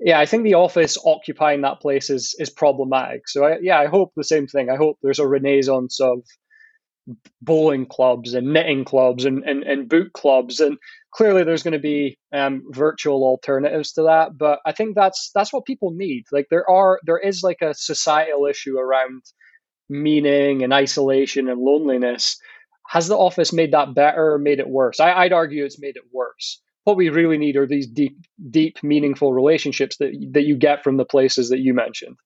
yeah, 0.00 0.18
I 0.18 0.26
think 0.26 0.42
the 0.42 0.54
office 0.54 0.98
occupying 1.04 1.62
that 1.62 1.80
place 1.80 2.10
is 2.10 2.34
is 2.38 2.50
problematic. 2.50 3.28
So 3.28 3.44
I, 3.44 3.58
yeah, 3.62 3.78
I 3.78 3.86
hope 3.86 4.12
the 4.16 4.24
same 4.24 4.48
thing. 4.48 4.68
I 4.68 4.76
hope 4.76 4.98
there's 5.02 5.20
a 5.20 5.26
renaissance 5.26 6.00
of 6.00 6.24
bowling 7.42 7.86
clubs 7.86 8.34
and 8.34 8.52
knitting 8.52 8.84
clubs 8.84 9.24
and, 9.24 9.44
and, 9.44 9.62
and 9.62 9.88
boot 9.88 10.12
clubs. 10.14 10.60
And 10.60 10.78
clearly 11.14 11.44
there's 11.44 11.62
going 11.62 11.72
to 11.72 11.78
be 11.78 12.18
um, 12.32 12.62
virtual 12.70 13.24
alternatives 13.24 13.92
to 13.92 14.02
that 14.02 14.36
but 14.36 14.58
i 14.66 14.72
think 14.72 14.94
that's 14.94 15.30
that's 15.34 15.52
what 15.52 15.64
people 15.64 15.92
need. 15.92 16.24
Like 16.32 16.48
there 16.50 16.68
are 16.68 17.00
there 17.04 17.18
is 17.18 17.42
like 17.42 17.62
a 17.62 17.74
societal 17.74 18.46
issue 18.46 18.78
around 18.78 19.22
meaning 19.88 20.62
and 20.62 20.72
isolation 20.72 21.48
and 21.48 21.60
loneliness. 21.60 22.38
Has 22.88 23.08
the 23.08 23.16
office 23.16 23.52
made 23.52 23.72
that 23.72 23.94
better 23.94 24.34
or 24.34 24.38
made 24.38 24.60
it 24.60 24.68
worse? 24.68 25.00
I, 25.00 25.12
i'd 25.12 25.32
argue 25.32 25.64
it's 25.64 25.80
made 25.80 25.96
it 25.96 26.04
worse. 26.12 26.60
What 26.84 26.96
we 26.96 27.08
really 27.08 27.38
need 27.38 27.56
are 27.56 27.66
these 27.66 27.86
deep 27.86 28.16
deep 28.50 28.82
meaningful 28.82 29.32
relationships 29.32 29.96
that 29.98 30.12
that 30.32 30.44
you 30.44 30.56
get 30.56 30.84
from 30.84 30.96
the 30.96 31.04
places 31.04 31.48
that 31.50 31.60
you 31.60 31.74
mentioned 31.74 32.16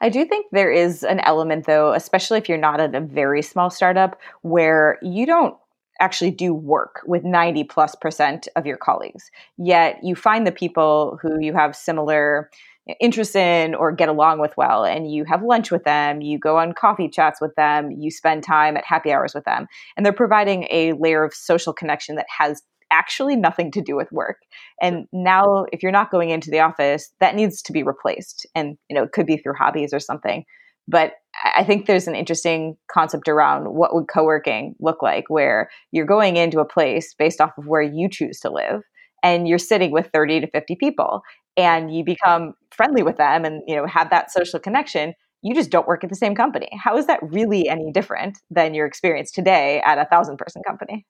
I 0.00 0.08
do 0.08 0.24
think 0.24 0.46
there 0.52 0.70
is 0.70 1.02
an 1.02 1.20
element, 1.20 1.66
though, 1.66 1.92
especially 1.92 2.38
if 2.38 2.48
you're 2.48 2.58
not 2.58 2.80
at 2.80 2.94
a 2.94 3.00
very 3.00 3.42
small 3.42 3.70
startup, 3.70 4.18
where 4.42 4.98
you 5.02 5.26
don't 5.26 5.54
actually 6.00 6.30
do 6.30 6.54
work 6.54 7.02
with 7.06 7.24
90 7.24 7.64
plus 7.64 7.94
percent 7.94 8.48
of 8.56 8.66
your 8.66 8.78
colleagues. 8.78 9.30
Yet 9.58 9.98
you 10.02 10.16
find 10.16 10.46
the 10.46 10.52
people 10.52 11.18
who 11.20 11.38
you 11.40 11.52
have 11.52 11.76
similar 11.76 12.50
eh, 12.88 12.94
interests 13.00 13.36
in 13.36 13.74
or 13.74 13.92
get 13.92 14.08
along 14.08 14.40
with 14.40 14.56
well, 14.56 14.84
and 14.84 15.12
you 15.12 15.24
have 15.26 15.42
lunch 15.42 15.70
with 15.70 15.84
them, 15.84 16.22
you 16.22 16.38
go 16.38 16.56
on 16.56 16.72
coffee 16.72 17.08
chats 17.08 17.40
with 17.40 17.54
them, 17.56 17.90
you 17.90 18.10
spend 18.10 18.42
time 18.42 18.78
at 18.78 18.84
happy 18.86 19.12
hours 19.12 19.34
with 19.34 19.44
them. 19.44 19.66
And 19.96 20.06
they're 20.06 20.12
providing 20.14 20.66
a 20.70 20.94
layer 20.94 21.22
of 21.22 21.34
social 21.34 21.74
connection 21.74 22.16
that 22.16 22.26
has 22.38 22.62
actually 22.90 23.36
nothing 23.36 23.70
to 23.72 23.80
do 23.80 23.96
with 23.96 24.10
work. 24.12 24.38
And 24.80 25.06
now 25.12 25.66
if 25.72 25.82
you're 25.82 25.92
not 25.92 26.10
going 26.10 26.30
into 26.30 26.50
the 26.50 26.60
office, 26.60 27.10
that 27.20 27.34
needs 27.34 27.62
to 27.62 27.72
be 27.72 27.82
replaced. 27.82 28.46
And 28.54 28.76
you 28.88 28.96
know, 28.96 29.04
it 29.04 29.12
could 29.12 29.26
be 29.26 29.36
through 29.36 29.54
hobbies 29.58 29.92
or 29.92 30.00
something. 30.00 30.44
But 30.88 31.12
I 31.44 31.62
think 31.62 31.86
there's 31.86 32.08
an 32.08 32.16
interesting 32.16 32.76
concept 32.90 33.28
around 33.28 33.74
what 33.74 33.94
would 33.94 34.08
co-working 34.08 34.74
look 34.80 35.02
like 35.02 35.24
where 35.28 35.70
you're 35.92 36.06
going 36.06 36.36
into 36.36 36.58
a 36.58 36.64
place 36.64 37.14
based 37.16 37.40
off 37.40 37.52
of 37.56 37.66
where 37.66 37.82
you 37.82 38.08
choose 38.08 38.40
to 38.40 38.50
live 38.50 38.82
and 39.22 39.46
you're 39.46 39.58
sitting 39.58 39.92
with 39.92 40.10
30 40.12 40.40
to 40.40 40.46
50 40.50 40.76
people 40.76 41.22
and 41.56 41.94
you 41.94 42.04
become 42.04 42.54
friendly 42.70 43.02
with 43.02 43.16
them 43.16 43.44
and 43.44 43.62
you 43.66 43.76
know 43.76 43.86
have 43.86 44.10
that 44.10 44.32
social 44.32 44.58
connection 44.58 45.14
you 45.42 45.54
just 45.54 45.70
don't 45.70 45.86
work 45.86 46.04
at 46.04 46.10
the 46.10 46.16
same 46.16 46.34
company 46.34 46.68
how 46.72 46.96
is 46.96 47.06
that 47.06 47.20
really 47.22 47.68
any 47.68 47.90
different 47.92 48.38
than 48.50 48.74
your 48.74 48.86
experience 48.86 49.30
today 49.30 49.80
at 49.84 49.98
a 49.98 50.06
thousand 50.06 50.36
person 50.38 50.62
company 50.66 51.06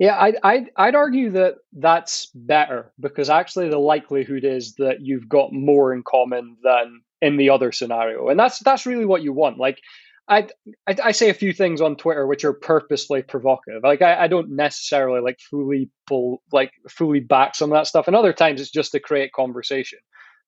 yeah, 0.00 0.18
I'd, 0.18 0.38
I'd, 0.42 0.70
I'd 0.76 0.94
argue 0.94 1.32
that 1.32 1.56
that's 1.74 2.30
better 2.34 2.90
because 2.98 3.28
actually 3.28 3.68
the 3.68 3.78
likelihood 3.78 4.44
is 4.44 4.74
that 4.76 5.02
you've 5.02 5.28
got 5.28 5.52
more 5.52 5.92
in 5.92 6.02
common 6.02 6.56
than 6.64 7.02
in 7.20 7.36
the 7.36 7.50
other 7.50 7.70
scenario, 7.70 8.28
and 8.28 8.40
that's 8.40 8.60
that's 8.60 8.86
really 8.86 9.04
what 9.04 9.22
you 9.22 9.34
want. 9.34 9.58
Like, 9.58 9.78
I 10.26 10.48
I, 10.88 10.96
I 11.04 11.12
say 11.12 11.28
a 11.28 11.34
few 11.34 11.52
things 11.52 11.82
on 11.82 11.96
Twitter 11.96 12.26
which 12.26 12.46
are 12.46 12.54
purposely 12.54 13.20
provocative. 13.22 13.82
Like, 13.82 14.00
I, 14.00 14.24
I 14.24 14.26
don't 14.28 14.56
necessarily 14.56 15.20
like 15.20 15.38
fully 15.38 15.90
pull 16.06 16.42
like 16.50 16.72
fully 16.88 17.20
back 17.20 17.54
some 17.54 17.70
of 17.70 17.76
that 17.76 17.86
stuff, 17.86 18.06
and 18.06 18.16
other 18.16 18.32
times 18.32 18.62
it's 18.62 18.70
just 18.70 18.92
to 18.92 19.00
create 19.00 19.34
conversation. 19.34 19.98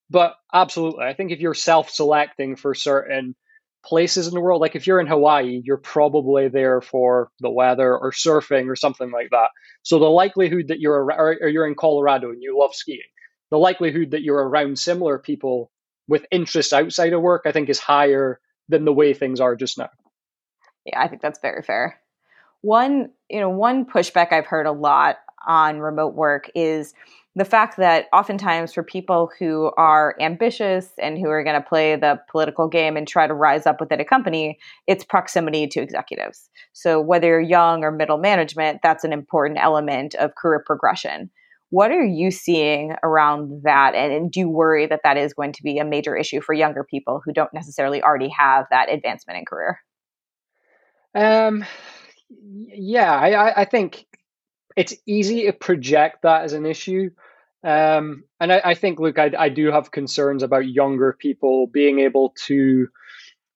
But 0.09 0.35
absolutely, 0.55 1.05
I 1.05 1.13
think 1.13 1.31
if 1.31 1.41
you're 1.41 1.53
self-selecting 1.53 2.57
for 2.57 2.75
certain 2.75 3.37
places 3.85 4.29
in 4.29 4.35
the 4.35 4.41
world. 4.41 4.61
Like 4.61 4.77
if 4.77 4.87
you're 4.87 5.01
in 5.01 5.07
Hawaii, 5.07 5.61
you're 5.65 5.77
probably 5.77 6.49
there 6.49 6.81
for 6.81 7.31
the 7.41 7.51
weather 7.51 7.97
or 7.97 8.13
surfing 8.13 8.69
or 8.69 8.77
something 8.77 9.11
like 9.11 9.31
that. 9.31 9.49
So 9.83 9.99
the 9.99 10.07
likelihood 10.07 10.69
that 10.69 10.81
you're 10.81 11.13
or 11.13 11.49
you're 11.49 11.67
in 11.67 11.75
Colorado 11.75 12.31
and 12.31 12.43
you 12.43 12.59
love 12.59 12.75
skiing, 12.75 13.01
the 13.51 13.59
likelihood 13.59 14.13
that 14.13 14.23
you're 14.23 14.49
around 14.49 14.79
similar 14.79 15.19
people 15.19 15.71
with 16.09 16.27
interests 16.31 16.73
outside 16.73 17.13
of 17.13 17.23
work, 17.23 17.43
I 17.45 17.53
think, 17.53 17.69
is 17.69 17.79
higher 17.79 18.41
than 18.69 18.85
the 18.85 18.93
way 18.93 19.15
things 19.15 19.41
are 19.41 19.57
just 19.57 19.79
now. 19.79 19.91
Yeah, 20.85 21.01
I 21.01 21.09
think 21.09 21.23
that's 21.23 21.41
very 21.41 21.63
fair. 21.63 22.01
One, 22.61 23.11
you 23.29 23.41
know, 23.41 23.51
one 23.51 23.85
pushback 23.85 24.33
I've 24.33 24.47
heard 24.47 24.67
a 24.67 24.73
lot 24.73 25.19
on 25.47 25.81
remote 25.81 26.15
work 26.15 26.51
is 26.55 26.95
the 27.35 27.45
fact 27.45 27.79
that 27.79 28.07
oftentimes 28.13 28.75
for 28.75 28.83
people 28.83 29.31
who 29.39 29.73
are 29.79 30.15
ambitious 30.21 30.91
and 30.99 31.17
who 31.17 31.29
are 31.29 31.43
going 31.43 31.61
to 31.61 31.67
play 31.67 31.97
the 31.97 32.21
political 32.31 32.69
game 32.69 32.97
and 32.97 33.09
try 33.09 33.27
to 33.27 33.33
rise 33.33 33.67
up 33.67 33.81
within 33.81 34.01
a 34.01 34.05
company, 34.05 34.59
it's 34.87 35.03
proximity 35.03 35.67
to 35.69 35.81
executives. 35.81 36.51
So 36.75 37.01
whether 37.01 37.29
you're 37.29 37.41
young 37.41 37.85
or 37.85 37.91
middle 37.91 38.19
management, 38.19 38.81
that's 38.83 39.05
an 39.05 39.13
important 39.13 39.59
element 39.61 40.15
of 40.17 40.35
career 40.35 40.63
progression. 40.65 41.31
What 41.71 41.91
are 41.91 42.05
you 42.05 42.31
seeing 42.31 42.97
around 43.03 43.63
that? 43.65 43.95
And, 43.95 44.13
and 44.13 44.31
do 44.31 44.41
you 44.41 44.49
worry 44.51 44.87
that 44.87 45.01
that 45.05 45.17
is 45.17 45.33
going 45.33 45.53
to 45.53 45.63
be 45.63 45.79
a 45.79 45.87
major 45.87 46.15
issue 46.15 46.43
for 46.43 46.53
younger 46.53 46.85
people 46.85 47.23
who 47.25 47.33
don't 47.33 47.55
necessarily 47.55 48.03
already 48.03 48.29
have 48.29 48.67
that 48.71 48.93
advancement 48.93 49.39
in 49.39 49.47
career? 49.47 49.79
Um, 51.15 51.65
yeah, 52.29 53.15
I, 53.15 53.63
I 53.63 53.65
think 53.65 54.07
it's 54.77 54.95
easy 55.07 55.47
to 55.47 55.53
project 55.53 56.23
that 56.23 56.43
as 56.43 56.53
an 56.53 56.67
issue. 56.67 57.11
Um, 57.65 58.25
and 58.41 58.53
I, 58.53 58.61
I, 58.65 58.75
think, 58.75 58.99
look, 58.99 59.19
I, 59.19 59.31
I 59.39 59.49
do 59.49 59.71
have 59.71 59.91
concerns 59.91 60.43
about 60.43 60.69
younger 60.69 61.17
people 61.19 61.67
being 61.69 62.01
able 62.01 62.35
to 62.47 62.89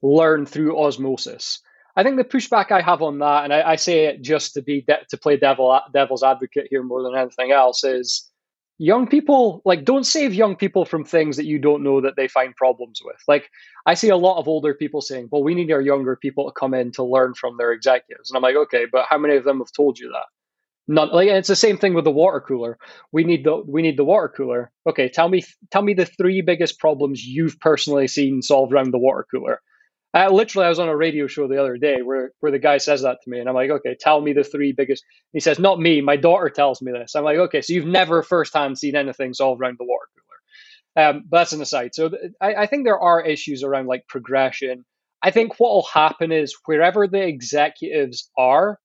learn 0.03 0.47
through 0.47 0.79
osmosis. 0.79 1.61
I 1.97 2.03
think 2.03 2.17
the 2.17 2.25
pushback 2.25 2.71
I 2.71 2.83
have 2.83 3.03
on 3.03 3.19
that, 3.21 3.45
and 3.45 3.55
I, 3.55 3.71
I 3.71 3.77
say 3.77 4.05
it 4.05 4.23
just 4.23 4.53
to 4.55 4.63
be 4.63 4.83
de- 4.83 5.05
to 5.09 5.17
play 5.17 5.39
devil 5.39 5.81
devil's 5.93 6.23
advocate 6.23 6.69
here 6.69 6.83
more 6.83 7.03
than 7.03 7.17
anything 7.17 7.53
else, 7.53 7.85
is 7.85 8.31
young 8.79 9.07
people 9.07 9.63
like 9.65 9.87
don't 9.87 10.05
save 10.05 10.35
young 10.35 10.55
people 10.55 10.85
from 10.85 11.05
things 11.05 11.39
that 11.39 11.47
you 11.47 11.59
don't 11.59 11.83
know 11.83 12.03
that 12.03 12.15
they 12.17 12.29
find 12.29 12.55
problems 12.55 13.01
with. 13.03 13.17
Like 13.27 13.49
I 13.87 13.95
see 13.95 14.11
a 14.11 14.17
lot 14.17 14.39
of 14.39 14.47
older 14.47 14.75
people 14.75 15.01
saying, 15.01 15.29
"Well, 15.33 15.43
we 15.43 15.55
need 15.55 15.73
our 15.73 15.81
younger 15.81 16.17
people 16.17 16.45
to 16.45 16.53
come 16.53 16.75
in 16.75 16.93
to 16.93 17.03
learn 17.03 17.33
from 17.33 17.57
their 17.57 17.73
executives," 17.73 18.31
and 18.31 18.37
I'm 18.37 18.43
like, 18.43 18.57
"Okay, 18.57 18.85
but 18.91 19.07
how 19.09 19.17
many 19.17 19.37
of 19.37 19.45
them 19.45 19.59
have 19.59 19.73
told 19.73 19.99
you 19.99 20.09
that?" 20.09 20.27
Not 20.89 21.13
like 21.13 21.29
it's 21.29 21.49
the 21.49 21.57
same 21.57 21.79
thing 21.79 21.95
with 21.95 22.05
the 22.05 22.13
water 22.13 22.41
cooler. 22.41 22.79
We 23.11 23.25
need 23.25 23.45
the 23.45 23.63
we 23.67 23.83
need 23.83 23.97
the 23.97 24.05
water 24.05 24.33
cooler. 24.35 24.71
Okay, 24.89 25.09
tell 25.09 25.29
me 25.29 25.43
tell 25.71 25.83
me 25.83 25.95
the 25.95 26.07
three 26.07 26.43
biggest 26.43 26.79
problems 26.79 27.25
you've 27.25 27.59
personally 27.59 28.07
seen 28.07 28.41
solved 28.41 28.73
around 28.73 28.93
the 28.93 28.99
water 28.99 29.27
cooler. 29.31 29.61
Literally, 30.15 30.65
I 30.65 30.71
was 30.71 30.79
on 30.79 30.89
a 30.89 30.97
radio 30.97 31.27
show 31.27 31.47
the 31.47 31.61
other 31.61 31.77
day 31.77 32.01
where 32.03 32.31
where 32.41 32.53
the 32.53 32.59
guy 32.59 32.79
says 32.79 33.03
that 33.03 33.19
to 33.23 33.31
me, 33.31 33.41
and 33.41 33.49
I'm 33.49 33.55
like, 33.55 33.71
okay, 33.71 33.97
tell 34.01 34.21
me 34.21 34.33
the 34.33 34.45
three 34.45 34.73
biggest. 34.73 35.05
He 35.33 35.41
says, 35.41 35.59
not 35.59 35.79
me, 35.79 36.01
my 36.01 36.17
daughter 36.17 36.49
tells 36.49 36.81
me 36.81 36.93
this. 36.93 37.15
I'm 37.15 37.25
like, 37.25 37.37
okay, 37.37 37.61
so 37.61 37.75
you've 37.75 37.85
never 37.85 38.23
firsthand 38.23 38.79
seen 38.79 38.97
anything 38.97 39.35
solved 39.35 39.61
around 39.61 39.77
the 39.79 39.85
water 39.85 40.07
cooler. 40.95 41.09
Um, 41.09 41.25
but 41.29 41.39
that's 41.39 41.53
an 41.53 41.61
aside. 41.61 41.95
So 41.95 42.09
th- 42.09 42.33
I, 42.41 42.55
I 42.55 42.67
think 42.67 42.85
there 42.85 42.99
are 42.99 43.21
issues 43.21 43.63
around 43.63 43.89
like 43.89 44.09
progression. 44.09 44.87
I 45.23 45.33
think 45.33 45.61
what 45.61 45.73
will 45.73 45.89
happen 45.93 46.33
is 46.33 46.57
wherever 46.65 47.07
the 47.07 47.21
executives 47.27 48.31
are, 48.39 48.79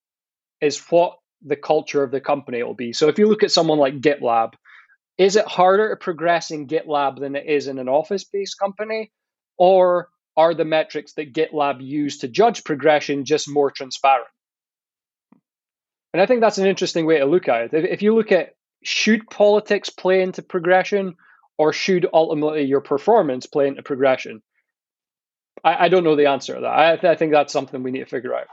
is 0.59 0.79
what 0.89 1.13
the 1.45 1.55
culture 1.55 2.03
of 2.03 2.11
the 2.11 2.21
company 2.21 2.63
will 2.63 2.73
be. 2.73 2.93
So 2.93 3.07
if 3.07 3.17
you 3.17 3.27
look 3.27 3.43
at 3.43 3.51
someone 3.51 3.79
like 3.79 4.01
GitLab, 4.01 4.53
is 5.17 5.35
it 5.35 5.45
harder 5.45 5.89
to 5.89 5.95
progress 5.95 6.51
in 6.51 6.67
GitLab 6.67 7.19
than 7.19 7.35
it 7.35 7.45
is 7.45 7.67
in 7.67 7.79
an 7.79 7.89
office 7.89 8.23
based 8.23 8.57
company? 8.59 9.11
Or 9.57 10.09
are 10.37 10.53
the 10.53 10.65
metrics 10.65 11.13
that 11.13 11.33
GitLab 11.33 11.81
use 11.81 12.19
to 12.19 12.27
judge 12.27 12.63
progression 12.63 13.25
just 13.25 13.49
more 13.49 13.71
transparent? 13.71 14.27
And 16.13 16.21
I 16.21 16.25
think 16.25 16.41
that's 16.41 16.57
an 16.57 16.67
interesting 16.67 17.05
way 17.05 17.19
to 17.19 17.25
look 17.25 17.47
at 17.47 17.73
it. 17.73 17.85
If 17.85 18.01
you 18.01 18.15
look 18.15 18.31
at 18.31 18.55
should 18.83 19.29
politics 19.29 19.89
play 19.89 20.21
into 20.21 20.41
progression 20.41 21.15
or 21.57 21.73
should 21.73 22.07
ultimately 22.11 22.63
your 22.63 22.81
performance 22.81 23.45
play 23.45 23.67
into 23.67 23.83
progression? 23.83 24.41
I, 25.63 25.85
I 25.85 25.89
don't 25.89 26.03
know 26.03 26.15
the 26.15 26.27
answer 26.27 26.55
to 26.55 26.61
that. 26.61 26.67
I, 26.67 27.11
I 27.11 27.15
think 27.15 27.31
that's 27.31 27.53
something 27.53 27.83
we 27.83 27.91
need 27.91 27.99
to 27.99 28.05
figure 28.05 28.33
out. 28.33 28.47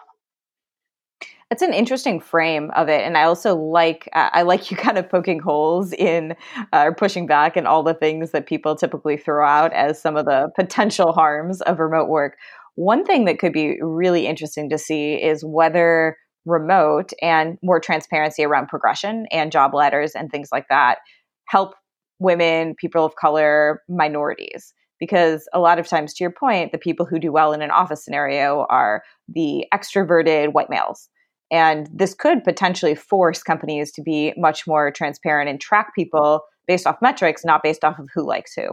It's 1.51 1.63
an 1.63 1.73
interesting 1.73 2.21
frame 2.21 2.71
of 2.77 2.91
it, 2.91 3.03
and 3.03 3.17
I 3.17 3.23
also 3.23 3.57
like 3.57 4.09
uh, 4.15 4.29
I 4.33 4.43
like 4.43 4.71
you 4.71 4.77
kind 4.87 4.99
of 4.99 5.09
poking 5.09 5.41
holes 5.41 5.93
in 5.93 6.35
uh, 6.73 6.85
or 6.85 6.95
pushing 6.95 7.27
back 7.27 7.57
in 7.57 7.67
all 7.67 7.83
the 7.83 7.95
things 7.95 8.33
that 8.33 8.47
people 8.47 8.77
typically 8.77 9.17
throw 9.17 9.47
out 9.47 9.73
as 9.73 10.01
some 10.01 10.17
of 10.17 10.27
the 10.27 10.51
potential 10.57 11.13
harms 11.13 11.61
of 11.63 11.79
remote 11.79 12.09
work. 12.09 12.37
One 12.75 13.05
thing 13.05 13.25
that 13.25 13.39
could 13.39 13.53
be 13.53 13.79
really 13.83 14.27
interesting 14.27 14.69
to 14.71 14.79
see 14.79 15.15
is 15.15 15.45
whether 15.45 16.17
remote 16.45 17.13
and 17.21 17.59
more 17.63 17.81
transparency 17.81 18.45
around 18.45 18.69
progression 18.69 19.27
and 19.33 19.51
job 19.53 19.75
ladders 19.75 20.13
and 20.15 20.31
things 20.31 20.49
like 20.53 20.67
that 20.69 20.99
help 21.47 21.75
women, 22.19 22.75
people 22.75 23.05
of 23.05 23.17
color, 23.17 23.83
minorities 23.89 24.75
because 25.01 25.49
a 25.53 25.61
lot 25.61 25.79
of 25.79 25.87
times 25.87 26.13
to 26.13 26.25
your 26.25 26.31
point 26.31 26.73
the 26.73 26.79
people 26.79 27.07
who 27.07 27.19
do 27.19 27.33
well 27.33 27.53
in 27.53 27.63
an 27.63 27.71
office 27.71 28.05
scenario 28.05 28.67
are 28.69 29.03
the 29.29 29.65
extroverted 29.73 30.53
white 30.53 30.71
males 30.71 31.09
and 31.51 31.89
this 31.93 32.15
could 32.15 32.45
potentially 32.45 32.95
force 32.95 33.43
companies 33.43 33.91
to 33.93 34.03
be 34.03 34.33
much 34.37 34.67
more 34.67 34.91
transparent 34.91 35.49
and 35.49 35.61
track 35.61 35.95
people 35.95 36.43
based 36.67 36.87
off 36.87 37.01
metrics 37.03 37.45
not 37.45 37.63
based 37.63 37.85
off 37.85 37.99
of 37.99 38.09
who 38.15 38.27
likes 38.27 38.55
who 38.55 38.69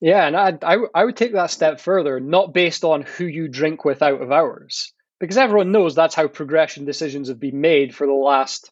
yeah 0.00 0.26
and 0.26 0.36
I, 0.36 0.58
I, 0.62 0.78
I 0.94 1.04
would 1.04 1.16
take 1.16 1.32
that 1.32 1.50
step 1.50 1.80
further 1.80 2.20
not 2.20 2.54
based 2.54 2.84
on 2.84 3.02
who 3.02 3.26
you 3.26 3.48
drink 3.48 3.84
with 3.84 4.02
out 4.02 4.22
of 4.22 4.32
hours 4.32 4.92
because 5.18 5.36
everyone 5.36 5.72
knows 5.72 5.94
that's 5.94 6.14
how 6.14 6.28
progression 6.28 6.84
decisions 6.84 7.28
have 7.28 7.40
been 7.40 7.60
made 7.60 7.94
for 7.94 8.06
the 8.06 8.12
last 8.12 8.70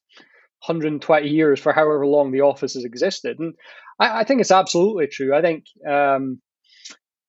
120 0.67 1.29
years 1.29 1.61
for 1.61 1.73
however 1.73 2.07
long 2.07 2.33
the 2.33 2.43
office 2.43 2.75
has 2.75 2.85
existed 2.85 3.39
and 3.39 3.55
I, 3.99 4.21
I 4.21 4.25
think 4.25 4.41
it's 4.41 4.51
absolutely 4.51 5.07
true. 5.07 5.35
I 5.35 5.43
think 5.43 5.65
um, 5.89 6.41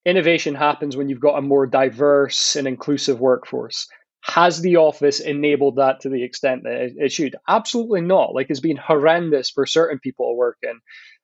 innovation 0.04 0.54
happens 0.54 0.96
when 0.96 1.08
you've 1.08 1.20
got 1.20 1.38
a 1.38 1.42
more 1.42 1.66
diverse 1.66 2.56
and 2.56 2.66
inclusive 2.66 3.20
workforce. 3.20 3.88
Has 4.26 4.60
the 4.60 4.76
office 4.76 5.20
enabled 5.20 5.76
that 5.76 6.00
to 6.00 6.08
the 6.08 6.24
extent 6.24 6.64
that 6.64 6.92
it, 6.96 7.12
should? 7.12 7.36
Absolutely 7.48 8.00
not. 8.00 8.34
Like 8.34 8.48
it's 8.50 8.60
been 8.60 8.76
horrendous 8.76 9.50
for 9.50 9.66
certain 9.66 9.98
people 9.98 10.30
to 10.30 10.34
work 10.34 10.58
in. 10.62 10.80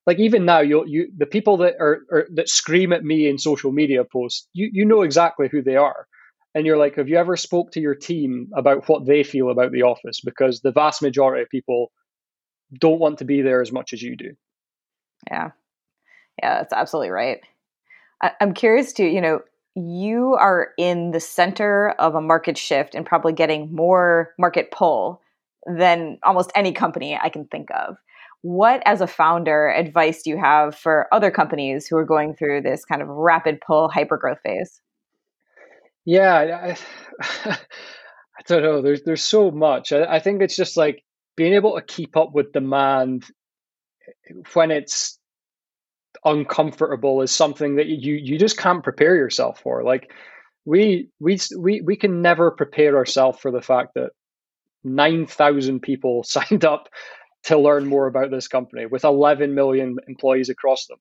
Like 0.07 0.19
even 0.19 0.45
now, 0.45 0.61
you 0.61 0.85
you 0.87 1.13
the 1.17 1.27
people 1.27 1.59
that 1.59 1.75
are, 1.79 2.03
are 2.11 2.27
that 2.35 2.49
scream 2.49 2.93
at 2.93 3.05
me 3.05 3.29
in 3.29 3.39
social 3.39 3.73
media 3.73 4.05
posts, 4.05 4.49
you 4.53 4.71
you 4.73 4.85
know 4.85 5.03
exactly 5.03 5.49
who 5.49 5.63
they 5.63 5.77
are 5.77 6.07
and 6.55 6.67
you're 6.67 6.77
like 6.77 6.97
have 6.97 7.09
you 7.09 7.17
ever 7.17 7.37
spoke 7.37 7.73
to 7.73 7.81
your 7.81 7.95
team 7.95 8.51
about 8.55 8.89
what 8.89 9.07
they 9.07 9.23
feel 9.23 9.51
about 9.51 9.73
the 9.73 9.83
office 9.83 10.21
because 10.21 10.61
the 10.61 10.73
vast 10.73 11.01
majority 11.01 11.43
of 11.43 11.49
people 11.49 11.91
don't 12.79 12.99
want 13.01 13.19
to 13.19 13.25
be 13.25 13.41
there 13.43 13.63
as 13.63 13.73
much 13.73 13.93
as 13.93 14.03
you 14.03 14.17
do 14.17 14.35
yeah. 15.31 15.51
Yeah, 16.43 16.59
that's 16.59 16.73
absolutely 16.73 17.11
right. 17.11 17.41
I- 18.23 18.33
I'm 18.41 18.55
curious 18.55 18.93
to, 18.95 19.05
you 19.05 19.21
know, 19.21 19.41
you 19.75 20.35
are 20.35 20.71
in 20.77 21.13
the 21.13 21.21
center 21.21 21.91
of 21.99 22.15
a 22.15 22.21
market 22.21 22.59
shift 22.59 22.95
and 22.95 23.07
probably 23.07 23.33
getting 23.33 23.75
more 23.75 24.35
market 24.39 24.71
pull 24.71 25.23
than 25.67 26.19
almost 26.23 26.53
any 26.55 26.73
company 26.73 27.19
I 27.21 27.29
can 27.29 27.47
think 27.47 27.71
of. 27.71 27.97
What, 28.43 28.83
as 28.85 29.01
a 29.01 29.07
founder, 29.07 29.69
advice 29.69 30.23
do 30.23 30.31
you 30.31 30.37
have 30.37 30.75
for 30.75 31.07
other 31.13 31.31
companies 31.31 31.87
who 31.87 31.97
are 31.97 32.05
going 32.05 32.35
through 32.35 32.63
this 32.63 32.85
kind 32.85 33.01
of 33.01 33.09
rapid 33.09 33.61
pull 33.65 33.89
hypergrowth 33.89 34.41
phase? 34.45 34.81
Yeah, 36.05 36.35
I, 36.35 36.77
I 37.51 38.43
don't 38.47 38.63
know. 38.63 38.83
There's 38.83 39.05
there's 39.05 39.23
so 39.23 39.53
much. 39.53 39.93
I, 39.93 40.17
I 40.17 40.19
think 40.19 40.43
it's 40.43 40.57
just 40.57 40.77
like 40.77 41.05
being 41.37 41.55
able 41.55 41.77
to 41.77 41.83
keep 41.83 42.17
up 42.17 42.35
with 42.35 42.53
demand 42.53 43.25
eh, 44.09 44.35
when 44.55 44.73
it's 44.73 45.21
uncomfortable 46.25 47.23
is 47.23 47.33
something 47.33 47.77
that 47.77 47.87
you 47.87 48.15
you 48.15 48.39
just 48.39 48.57
can't 48.57 48.85
prepare 48.85 49.17
yourself 49.17 49.61
for 49.61 49.83
like 49.83 50.13
we 50.65 51.09
we 51.19 51.39
we 51.59 51.81
we 51.81 51.97
can 51.97 52.23
never 52.23 52.51
prepare 52.51 52.97
ourselves 52.97 53.39
for 53.41 53.51
the 53.51 53.61
fact 53.61 53.91
that 53.95 54.11
9000 54.85 55.81
people 55.81 56.23
signed 56.25 56.65
up 56.65 56.89
to 57.45 57.59
learn 57.59 57.87
more 57.87 58.07
about 58.07 58.31
this 58.31 58.47
company 58.47 58.87
with 58.87 59.05
11 59.05 59.55
million 59.55 59.97
employees 60.07 60.49
across 60.49 60.87
them 60.87 60.99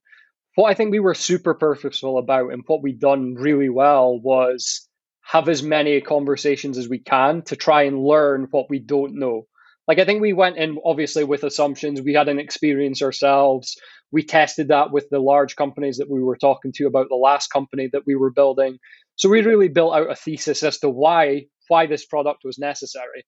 what 0.56 0.70
i 0.70 0.74
think 0.74 0.92
we 0.92 1.00
were 1.00 1.14
super 1.14 1.54
purposeful 1.54 2.18
about 2.18 2.52
and 2.52 2.64
what 2.66 2.82
we 2.82 2.92
done 2.92 3.36
really 3.36 3.70
well 3.70 4.20
was 4.20 4.88
have 5.22 5.48
as 5.48 5.62
many 5.62 6.02
conversations 6.02 6.80
as 6.80 6.90
we 6.90 6.98
can 6.98 7.44
to 7.44 7.56
try 7.56 7.84
and 7.84 8.04
learn 8.04 8.48
what 8.50 8.68
we 8.72 8.80
don't 8.80 9.14
know 9.14 9.46
like 9.88 10.00
I 10.00 10.06
think 10.06 10.22
we 10.22 10.32
went 10.32 10.58
in 10.58 10.78
obviously 10.86 11.24
with 11.26 11.44
assumptions. 11.44 12.02
We 12.02 12.14
had 12.14 12.30
an 12.30 12.40
experience 12.40 13.02
ourselves. 13.02 13.76
We 14.12 14.24
tested 14.24 14.68
that 14.70 14.92
with 14.92 15.08
the 15.10 15.20
large 15.20 15.56
companies 15.56 15.98
that 15.98 16.10
we 16.10 16.22
were 16.22 16.38
talking 16.38 16.72
to 16.76 16.86
about 16.86 17.08
the 17.10 17.16
last 17.16 17.48
company 17.48 17.90
that 17.94 18.04
we 18.06 18.16
were 18.16 18.32
building. 18.32 18.78
So 19.16 19.30
we 19.30 19.42
really 19.42 19.70
built 19.70 19.94
out 19.94 20.12
a 20.12 20.16
thesis 20.16 20.64
as 20.64 20.80
to 20.80 20.90
why 20.90 21.46
why 21.68 21.86
this 21.86 22.06
product 22.06 22.42
was 22.44 22.60
necessary. 22.60 23.24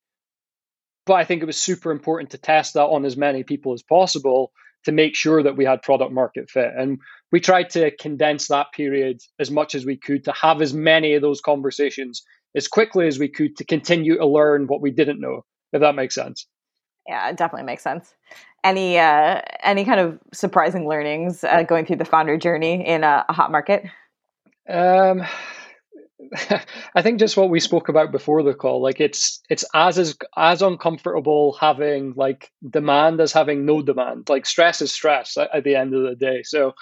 But 1.06 1.14
I 1.14 1.24
think 1.24 1.42
it 1.42 1.46
was 1.46 1.58
super 1.58 1.92
important 1.92 2.32
to 2.32 2.38
test 2.38 2.74
that 2.74 2.84
on 2.84 3.06
as 3.06 3.16
many 3.16 3.44
people 3.44 3.74
as 3.74 3.84
possible 3.84 4.52
to 4.84 4.92
make 4.92 5.16
sure 5.16 5.42
that 5.44 5.56
we 5.56 5.64
had 5.64 5.82
product 5.82 6.12
market 6.12 6.50
fit. 6.50 6.72
And 6.78 7.00
we 7.32 7.40
tried 7.40 7.70
to 7.72 7.96
condense 7.96 8.50
that 8.50 8.68
period 8.76 9.22
as 9.40 9.50
much 9.50 9.76
as 9.76 9.86
we 9.86 9.98
could 9.98 10.26
to 10.26 10.34
have 10.34 10.62
as 10.62 10.74
many 10.74 11.14
of 11.14 11.22
those 11.22 11.40
conversations 11.40 12.22
as 12.56 12.68
quickly 12.68 13.08
as 13.08 13.18
we 13.18 13.30
could 13.30 13.56
to 13.58 13.66
continue 13.66 14.18
to 14.18 14.26
learn 14.26 14.68
what 14.68 14.82
we 14.82 14.92
didn't 14.92 15.22
know 15.22 15.46
if 15.72 15.82
that 15.82 15.96
makes 15.96 16.16
sense. 16.16 16.48
Yeah, 17.08 17.30
it 17.30 17.38
definitely 17.38 17.66
makes 17.66 17.84
sense. 17.84 18.14
Any 18.64 18.98
uh, 18.98 19.42
any 19.62 19.86
kind 19.86 20.00
of 20.00 20.20
surprising 20.34 20.88
learnings 20.88 21.44
uh, 21.44 21.64
going 21.64 21.86
through 21.86 21.98
the 21.98 22.06
founder 22.06 22.38
journey 22.38 22.86
in 22.88 23.04
a, 23.04 23.26
a 23.28 23.34
hot 23.34 23.52
market? 23.52 23.84
Um, 24.70 25.24
I 26.96 27.02
think 27.02 27.20
just 27.20 27.38
what 27.38 27.50
we 27.50 27.60
spoke 27.60 27.90
about 27.90 28.12
before 28.12 28.44
the 28.44 28.54
call, 28.54 28.82
like 28.82 29.00
it's 29.00 29.42
it's 29.50 29.66
as 29.74 29.98
as 29.98 30.16
as 30.38 30.62
uncomfortable 30.62 31.54
having 31.60 32.14
like 32.16 32.52
demand 32.68 33.20
as 33.20 33.34
having 33.34 33.66
no 33.66 33.82
demand. 33.82 34.30
Like 34.30 34.46
stress 34.46 34.82
is 34.82 34.92
stress 34.92 35.38
at, 35.38 35.54
at 35.54 35.64
the 35.64 35.76
end 35.76 35.94
of 35.94 36.04
the 36.04 36.16
day. 36.16 36.44
So 36.44 36.74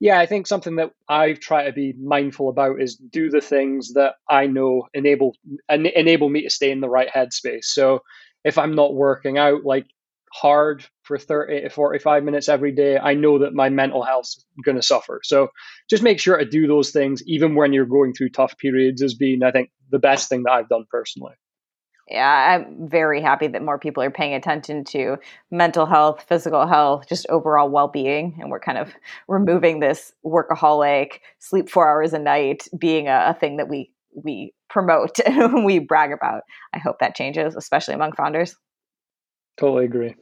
yeah, 0.00 0.18
I 0.18 0.26
think 0.26 0.46
something 0.46 0.76
that 0.76 0.92
I 1.08 1.32
try 1.32 1.64
to 1.64 1.72
be 1.72 1.92
mindful 1.94 2.48
about 2.48 2.80
is 2.80 2.96
do 2.96 3.30
the 3.30 3.40
things 3.40 3.94
that 3.94 4.14
I 4.28 4.46
know 4.46 4.86
enable 4.94 5.34
enable 5.68 6.28
me 6.28 6.42
to 6.42 6.50
stay 6.50 6.70
in 6.70 6.80
the 6.80 6.88
right 6.88 7.08
headspace. 7.08 7.64
So 7.64 8.02
if 8.44 8.58
I'm 8.58 8.74
not 8.74 8.94
working 8.94 9.38
out 9.38 9.64
like 9.64 9.86
hard 10.32 10.84
for 11.08 11.18
30 11.18 11.62
to 11.62 11.70
45 11.70 12.22
minutes 12.22 12.48
every 12.48 12.70
day, 12.70 12.98
I 12.98 13.14
know 13.14 13.38
that 13.38 13.54
my 13.54 13.70
mental 13.70 14.04
health's 14.04 14.44
going 14.64 14.76
to 14.76 14.82
suffer. 14.82 15.20
So 15.24 15.48
just 15.90 16.02
make 16.02 16.20
sure 16.20 16.36
to 16.36 16.44
do 16.44 16.68
those 16.68 16.90
things, 16.90 17.22
even 17.26 17.56
when 17.56 17.72
you're 17.72 17.86
going 17.86 18.12
through 18.12 18.28
tough 18.30 18.56
periods, 18.58 19.02
has 19.02 19.14
been, 19.14 19.42
I 19.42 19.50
think, 19.50 19.70
the 19.90 19.98
best 19.98 20.28
thing 20.28 20.44
that 20.44 20.52
I've 20.52 20.68
done 20.68 20.84
personally. 20.90 21.32
Yeah, 22.10 22.56
I'm 22.56 22.88
very 22.88 23.20
happy 23.20 23.48
that 23.48 23.62
more 23.62 23.78
people 23.78 24.02
are 24.02 24.10
paying 24.10 24.34
attention 24.34 24.84
to 24.84 25.16
mental 25.50 25.84
health, 25.84 26.24
physical 26.28 26.66
health, 26.66 27.06
just 27.08 27.26
overall 27.28 27.68
well 27.68 27.88
being. 27.88 28.38
And 28.40 28.50
we're 28.50 28.60
kind 28.60 28.78
of 28.78 28.92
removing 29.28 29.80
this 29.80 30.12
workaholic, 30.24 31.20
sleep 31.38 31.68
four 31.68 31.88
hours 31.88 32.12
a 32.12 32.18
night 32.18 32.68
being 32.78 33.08
a, 33.08 33.28
a 33.28 33.34
thing 33.34 33.56
that 33.56 33.68
we 33.68 33.90
we 34.24 34.52
promote 34.68 35.18
and 35.26 35.64
we 35.64 35.78
brag 35.78 36.12
about. 36.12 36.42
I 36.74 36.78
hope 36.78 36.98
that 37.00 37.14
changes, 37.14 37.56
especially 37.56 37.94
among 37.94 38.12
founders. 38.12 38.56
Totally 39.58 39.86
agree. 39.86 40.14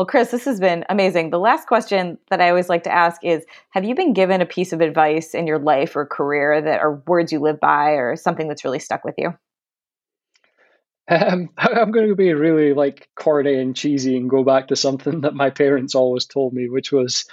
Well, 0.00 0.06
Chris, 0.06 0.30
this 0.30 0.46
has 0.46 0.58
been 0.58 0.86
amazing. 0.88 1.28
The 1.28 1.38
last 1.38 1.66
question 1.66 2.16
that 2.30 2.40
I 2.40 2.48
always 2.48 2.70
like 2.70 2.84
to 2.84 2.90
ask 2.90 3.22
is 3.22 3.44
Have 3.72 3.84
you 3.84 3.94
been 3.94 4.14
given 4.14 4.40
a 4.40 4.46
piece 4.46 4.72
of 4.72 4.80
advice 4.80 5.34
in 5.34 5.46
your 5.46 5.58
life 5.58 5.94
or 5.94 6.06
career 6.06 6.58
that 6.62 6.80
are 6.80 7.02
words 7.06 7.32
you 7.32 7.38
live 7.38 7.60
by 7.60 7.90
or 7.90 8.16
something 8.16 8.48
that's 8.48 8.64
really 8.64 8.78
stuck 8.78 9.04
with 9.04 9.16
you? 9.18 9.34
Um, 11.06 11.50
I'm 11.58 11.90
going 11.90 12.08
to 12.08 12.14
be 12.14 12.32
really 12.32 12.72
like 12.72 13.10
corny 13.14 13.60
and 13.60 13.76
cheesy 13.76 14.16
and 14.16 14.30
go 14.30 14.42
back 14.42 14.68
to 14.68 14.74
something 14.74 15.20
that 15.20 15.34
my 15.34 15.50
parents 15.50 15.94
always 15.94 16.24
told 16.24 16.54
me, 16.54 16.70
which 16.70 16.90
was 16.90 17.26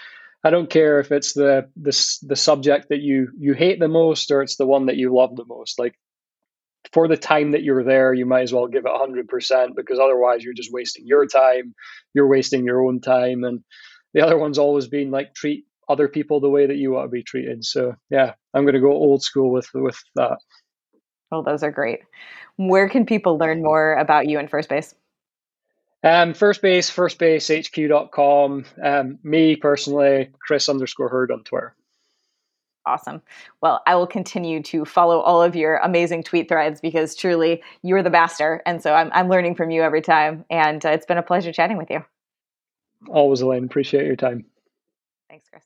I 0.43 0.49
don't 0.49 0.69
care 0.69 0.99
if 0.99 1.13
it's 1.13 1.31
the 1.31 1.69
the 1.77 2.17
the 2.23 2.35
subject 2.35 2.89
that 2.89 2.99
you 2.99 3.29
you 3.39 3.53
hate 3.53 3.79
the 3.79 3.87
most 3.87 4.29
or 4.29 4.41
it's 4.41 4.57
the 4.57 4.67
one 4.67 4.87
that 4.87 4.97
you 4.97 5.15
love 5.15 5.37
the 5.37 5.45
most. 5.45 5.79
Like 5.79 5.97
for 6.93 7.07
the 7.07 7.17
time 7.17 7.51
that 7.51 7.63
you're 7.63 7.83
there, 7.83 8.13
you 8.13 8.25
might 8.25 8.43
as 8.43 8.53
well 8.53 8.67
give 8.67 8.85
it 8.85 8.91
100% 8.91 9.75
because 9.75 9.99
otherwise 9.99 10.43
you're 10.43 10.53
just 10.53 10.71
wasting 10.71 11.05
your 11.05 11.25
time, 11.25 11.75
you're 12.13 12.27
wasting 12.27 12.65
your 12.65 12.83
own 12.85 13.01
time 13.01 13.43
and 13.43 13.63
the 14.13 14.21
other 14.21 14.37
one's 14.37 14.57
always 14.57 14.87
been 14.87 15.11
like 15.11 15.33
treat 15.33 15.65
other 15.89 16.07
people 16.07 16.39
the 16.39 16.49
way 16.49 16.65
that 16.65 16.77
you 16.77 16.91
want 16.91 17.05
to 17.05 17.09
be 17.09 17.23
treated. 17.23 17.63
So, 17.63 17.95
yeah, 18.09 18.33
I'm 18.53 18.63
going 18.63 18.73
to 18.73 18.81
go 18.81 18.91
old 18.91 19.23
school 19.23 19.51
with 19.51 19.69
with 19.73 20.01
that. 20.15 20.37
Well, 21.31 21.43
those 21.43 21.63
are 21.63 21.71
great. 21.71 21.99
Where 22.55 22.89
can 22.89 23.05
people 23.05 23.37
learn 23.37 23.61
more 23.61 23.93
about 23.95 24.27
you 24.27 24.39
in 24.39 24.47
Firstbase? 24.47 24.93
Um, 26.03 26.33
Firstbase, 26.33 26.91
firstbasehq.com. 26.91 28.65
Um, 28.81 29.19
me 29.23 29.55
personally, 29.55 30.29
Chris 30.39 30.69
underscore 30.69 31.09
Herd 31.09 31.31
on 31.31 31.43
Twitter. 31.43 31.75
Awesome. 32.87 33.21
Well, 33.61 33.81
I 33.85 33.95
will 33.95 34.07
continue 34.07 34.63
to 34.63 34.85
follow 34.85 35.19
all 35.19 35.43
of 35.43 35.57
your 35.57 35.75
amazing 35.77 36.23
tweet 36.23 36.47
threads 36.47 36.79
because 36.79 37.15
truly 37.15 37.61
you're 37.83 38.01
the 38.01 38.09
master. 38.09 38.61
And 38.65 38.81
so 38.81 38.93
I'm, 38.93 39.11
I'm 39.13 39.27
learning 39.27 39.55
from 39.55 39.71
you 39.71 39.83
every 39.83 40.01
time. 40.01 40.45
And 40.49 40.83
uh, 40.85 40.89
it's 40.89 41.05
been 41.05 41.17
a 41.17 41.23
pleasure 41.23 41.51
chatting 41.51 41.77
with 41.77 41.91
you. 41.91 42.05
Always, 43.09 43.41
Elaine. 43.41 43.65
Appreciate 43.65 44.05
your 44.05 44.15
time. 44.15 44.45
Thanks, 45.29 45.49
Chris. 45.49 45.63